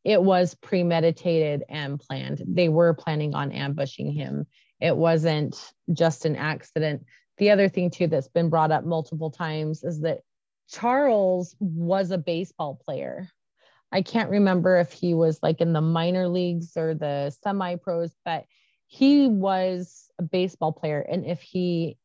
[0.05, 2.43] it was premeditated and planned.
[2.47, 4.45] They were planning on ambushing him.
[4.79, 7.05] It wasn't just an accident.
[7.39, 10.19] The other thing, too, that's been brought up multiple times is that
[10.69, 13.29] Charles was a baseball player.
[13.91, 18.15] I can't remember if he was like in the minor leagues or the semi pros,
[18.23, 18.45] but
[18.85, 20.99] he was a baseball player.
[20.99, 21.97] And if he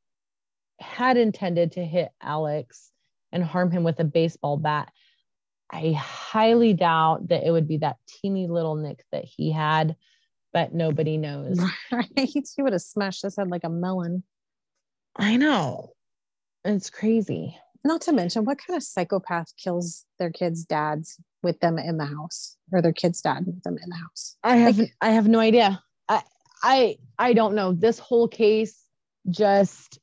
[0.79, 2.91] had intended to hit Alex
[3.31, 4.91] and harm him with a baseball bat,
[5.73, 9.97] I highly doubt that it would be that teeny little nick that he had,
[10.53, 11.61] but nobody knows.
[11.93, 12.09] Right.
[12.17, 14.23] He would have smashed his head like a melon.
[15.17, 15.93] I know.
[16.65, 17.57] It's crazy.
[17.85, 22.05] Not to mention, what kind of psychopath kills their kids' dads with them in the
[22.05, 24.37] house or their kids' dad with them in the house?
[24.45, 25.83] I have like, I have no idea.
[26.09, 26.23] I
[26.63, 27.73] I I don't know.
[27.73, 28.85] This whole case
[29.31, 29.99] just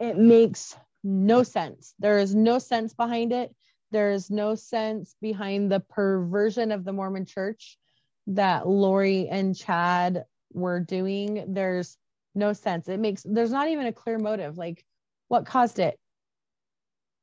[0.00, 1.94] it makes no sense.
[1.98, 3.54] There is no sense behind it
[3.92, 7.78] There's no sense behind the perversion of the Mormon church
[8.26, 11.44] that Lori and Chad were doing.
[11.48, 11.98] There's
[12.34, 12.88] no sense.
[12.88, 14.56] It makes, there's not even a clear motive.
[14.56, 14.84] Like,
[15.28, 15.98] what caused it?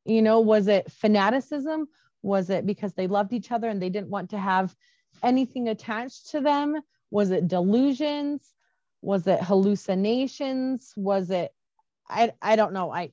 [0.06, 1.88] You know, was it fanaticism?
[2.22, 4.76] Was it because they loved each other and they didn't want to have
[5.24, 6.80] anything attached to them?
[7.12, 8.54] Was it delusions?
[9.02, 10.94] Was it hallucinations?
[10.96, 11.52] Was it,
[12.08, 12.92] I, I don't know.
[12.92, 13.12] I,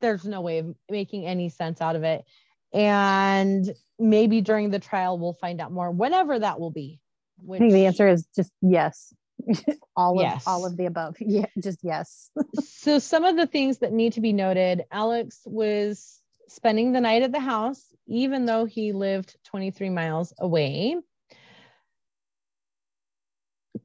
[0.00, 2.24] there's no way of making any sense out of it.
[2.72, 7.00] And maybe during the trial, we'll find out more, whenever that will be.
[7.38, 9.12] Which, I think the answer is just yes.
[9.96, 10.44] all of yes.
[10.46, 11.16] all of the above.
[11.20, 12.30] Yeah, just yes.
[12.64, 17.22] so some of the things that need to be noted, Alex was spending the night
[17.22, 20.96] at the house, even though he lived 23 miles away.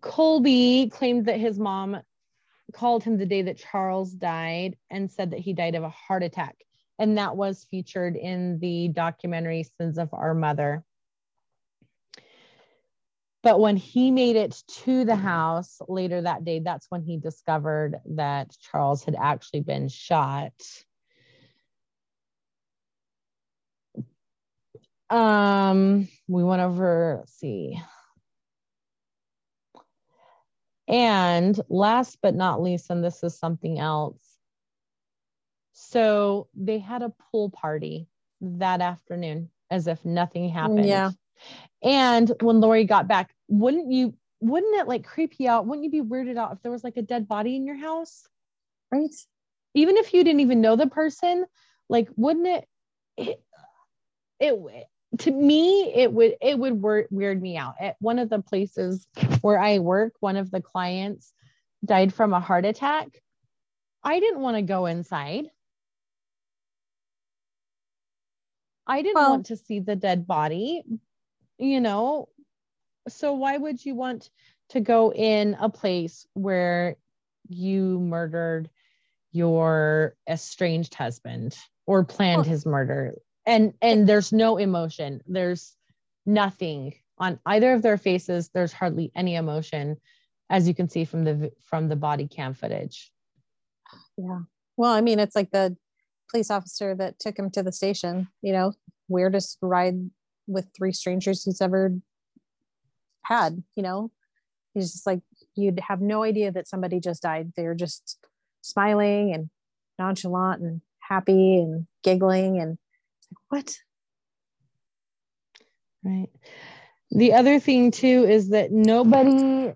[0.01, 1.97] Colby claimed that his mom
[2.73, 6.23] called him the day that Charles died and said that he died of a heart
[6.23, 6.55] attack.
[7.00, 10.84] And that was featured in the documentary Sins of Our Mother.
[13.43, 17.95] But when he made it to the house later that day, that's when he discovered
[18.16, 20.54] that Charles had actually been shot.
[25.10, 27.80] Um, we went over, see.
[30.88, 34.26] And last but not least, and this is something else.
[35.80, 38.07] So they had a pool party
[38.41, 40.88] that afternoon as if nothing mm, happened.
[40.88, 41.11] Yeah.
[41.84, 45.67] And when Lori got back, wouldn't you, wouldn't it like creep you out?
[45.67, 48.28] Wouldn't you be weirded out if there was like a dead body in your house?
[48.91, 49.13] Right.
[49.75, 51.45] Even if you didn't even know the person,
[51.89, 52.67] like, wouldn't it,
[53.17, 53.39] it,
[54.39, 54.88] it
[55.19, 59.07] to me it would it would wor- weird me out at one of the places
[59.41, 61.34] where i work one of the clients
[61.86, 63.07] died from a heart attack
[64.03, 65.45] i didn't want to go inside
[68.88, 70.83] i didn't well, want to see the dead body
[71.57, 72.29] you know?
[73.07, 74.29] So why would you want
[74.69, 76.97] to go in a place where
[77.47, 78.69] you murdered
[79.31, 83.15] your estranged husband or planned well, his murder?
[83.45, 85.21] And and there's no emotion.
[85.25, 85.75] There's
[86.25, 88.49] nothing on either of their faces.
[88.49, 89.97] There's hardly any emotion
[90.49, 93.11] as you can see from the from the body cam footage.
[94.17, 94.41] Yeah.
[94.75, 95.77] Well i mean it's like the
[96.30, 98.73] police officer that took him to the station you know
[99.07, 100.09] weirdest ride
[100.47, 101.93] with three strangers he's ever
[103.23, 104.11] had you know
[104.73, 105.21] he's just like
[105.55, 108.17] you'd have no idea that somebody just died they're just
[108.61, 109.49] smiling and
[109.99, 112.78] nonchalant and happy and giggling and
[113.32, 113.75] like, what?
[116.03, 116.30] Right.
[117.11, 119.73] The other thing too is that nobody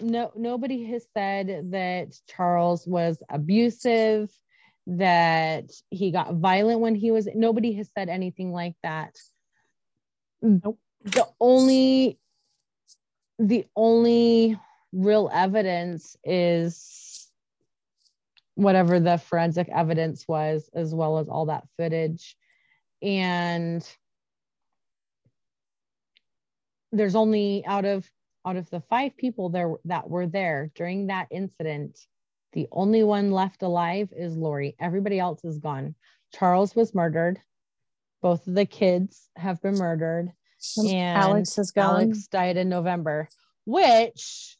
[0.00, 4.30] no nobody has said that Charles was abusive,
[4.86, 9.16] that he got violent when he was nobody has said anything like that.
[10.40, 10.78] Nope.
[11.04, 12.18] The only
[13.38, 14.58] the only
[14.92, 17.28] real evidence is
[18.54, 22.36] whatever the forensic evidence was as well as all that footage
[23.00, 23.88] and
[26.92, 28.08] there's only out of
[28.46, 31.98] out of the five people there that were there during that incident
[32.52, 34.76] the only one left alive is Lori.
[34.78, 35.94] Everybody else is gone.
[36.34, 37.40] Charles was murdered.
[38.20, 40.32] Both of the kids have been murdered.
[40.76, 42.02] And Alex is gone.
[42.02, 43.28] Alex died in November,
[43.64, 44.56] which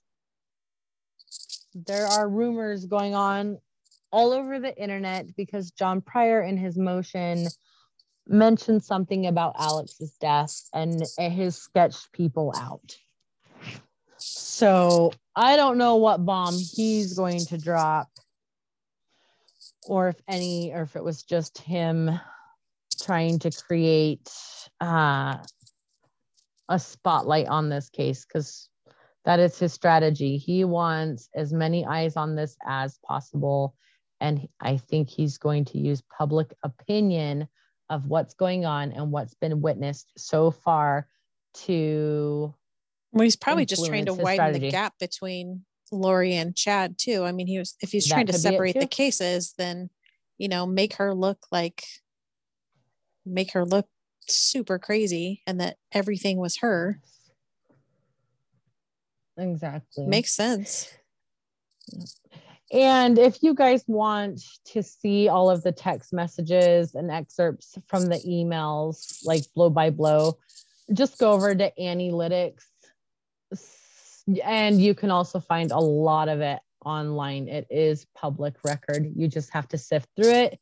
[1.75, 3.59] there are rumors going on
[4.11, 7.47] all over the internet because John Prior in his motion
[8.27, 12.97] mentioned something about Alex's death and his sketched people out.
[14.19, 18.09] So I don't know what bomb he's going to drop,
[19.87, 22.11] or if any, or if it was just him
[23.03, 24.31] trying to create
[24.81, 25.39] uh,
[26.69, 28.69] a spotlight on this case because
[29.25, 30.37] that is his strategy.
[30.37, 33.75] He wants as many eyes on this as possible.
[34.21, 37.49] And I think he's going to use public opinion
[37.89, 41.07] of what's going on and what's been witnessed so far
[41.55, 42.55] to
[43.13, 44.67] well he's probably just trying to widen strategy.
[44.67, 47.25] the gap between Lori and Chad too.
[47.25, 49.91] I mean, he was if he's that trying to separate the cases, then
[50.39, 51.85] you know, make her look like
[53.25, 53.87] make her look
[54.29, 57.01] super crazy and that everything was her.
[59.37, 60.07] Exactly.
[60.07, 60.93] Makes sense.
[62.73, 68.07] And if you guys want to see all of the text messages and excerpts from
[68.07, 70.39] the emails, like blow by blow,
[70.93, 72.63] just go over to Annielytics.
[74.45, 77.49] And you can also find a lot of it online.
[77.49, 79.13] It is public record.
[79.17, 80.61] You just have to sift through it.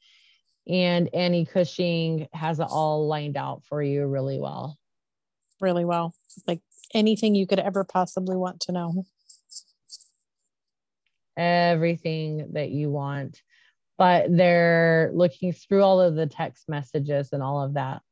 [0.69, 4.79] and Annie Cushing has it all lined out for you really well.
[5.61, 6.15] Really well.
[6.47, 6.61] Like
[6.95, 9.07] anything you could ever possibly want to know.
[11.37, 13.43] Everything that you want.
[13.99, 18.03] But they're looking through all of the text messages and all of that.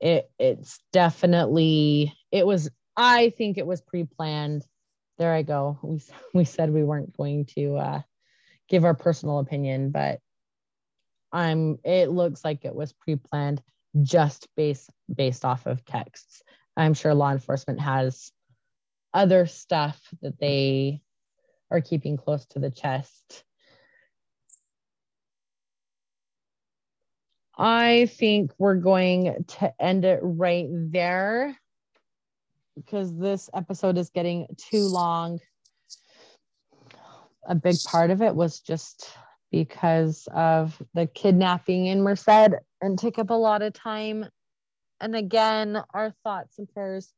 [0.00, 4.64] It it's definitely it was I think it was pre-planned.
[5.18, 5.78] There I go.
[5.82, 6.00] We
[6.34, 8.02] we said we weren't going to uh
[8.68, 10.20] give our personal opinion, but
[11.32, 13.62] I'm it looks like it was pre-planned
[14.02, 16.42] just based based off of texts.
[16.76, 18.32] I'm sure law enforcement has
[19.12, 21.00] other stuff that they
[21.70, 23.44] are keeping close to the chest.
[27.56, 31.56] I think we're going to end it right there
[32.76, 35.40] because this episode is getting too long.
[37.46, 39.10] A big part of it was just
[39.50, 44.26] because of the kidnapping in Merced and took up a lot of time.
[45.00, 47.12] And again, our thoughts and prayers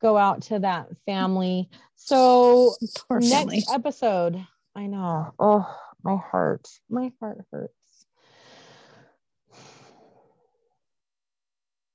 [0.00, 1.68] go out to that family.
[1.94, 2.74] So
[3.10, 3.64] next family.
[3.72, 5.32] episode, I know.
[5.38, 6.68] Oh, my heart.
[6.88, 7.72] My heart hurts.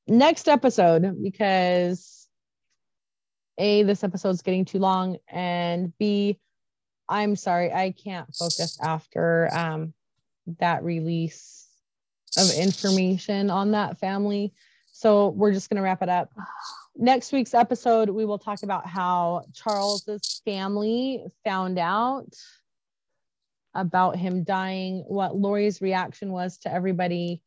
[0.07, 2.20] Next episode, because
[3.57, 6.39] A, this episode's getting too long, and B,
[7.09, 9.93] I'm sorry, I can't focus after um,
[10.59, 11.67] that release
[12.37, 14.53] of information on that family.
[14.91, 16.31] So we're just going to wrap it up.
[16.95, 22.35] Next week's episode, we will talk about how Charles's family found out
[23.73, 27.41] about him dying, what Lori's reaction was to everybody,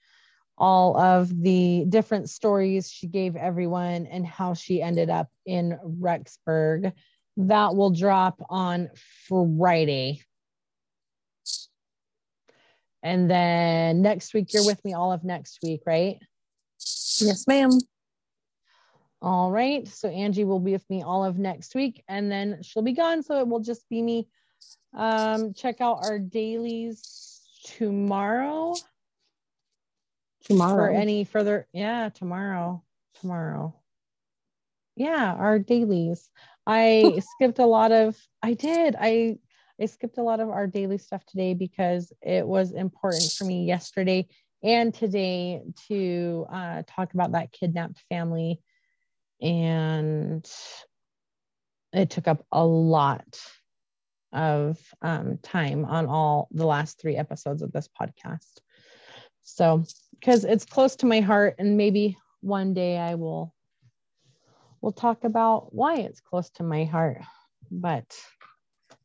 [0.56, 6.92] all of the different stories she gave everyone, and how she ended up in Rexburg.
[7.36, 8.90] That will drop on
[9.26, 10.22] Friday.
[13.02, 16.18] And then next week, you're with me all of next week, right?
[17.20, 17.70] Yes, ma'am.
[19.20, 19.88] All right.
[19.88, 23.22] So Angie will be with me all of next week and then she'll be gone.
[23.22, 24.28] So it will just be me.
[24.94, 28.74] Um, check out our dailies tomorrow
[30.46, 30.96] for Tomorrow.
[30.96, 31.66] any further.
[31.72, 32.82] Yeah, tomorrow.
[33.20, 33.74] Tomorrow.
[34.96, 36.28] Yeah, our dailies.
[36.66, 38.96] I skipped a lot of I did.
[38.98, 39.38] I
[39.80, 43.64] I skipped a lot of our daily stuff today because it was important for me
[43.64, 44.28] yesterday
[44.62, 48.60] and today to uh, talk about that kidnapped family.
[49.42, 50.48] And
[51.92, 53.38] it took up a lot
[54.32, 58.58] of um, time on all the last three episodes of this podcast.
[59.42, 59.84] So,
[60.18, 63.54] because it's close to my heart, and maybe one day I will
[64.80, 67.22] we'll talk about why it's close to my heart.
[67.70, 68.04] But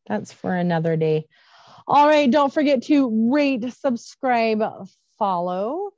[0.07, 1.25] that's for another day.
[1.87, 4.61] All right, don't forget to rate, subscribe,
[5.17, 5.91] follow.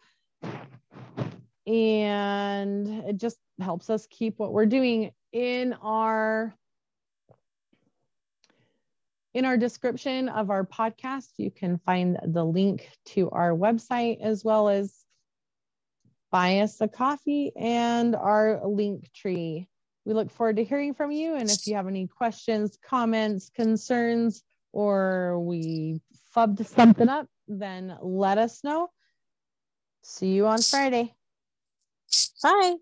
[1.68, 6.56] And it just helps us keep what we're doing in our
[9.34, 14.44] in our description of our podcast you can find the link to our website as
[14.44, 14.94] well as
[16.32, 19.68] buy us a coffee and our link tree.
[20.06, 21.36] We look forward to hearing from you.
[21.36, 26.02] And if you have any questions comments concerns or we
[26.34, 28.90] fubbed something up then let us know.
[30.04, 31.14] See you on friday.
[32.42, 32.76] Bye.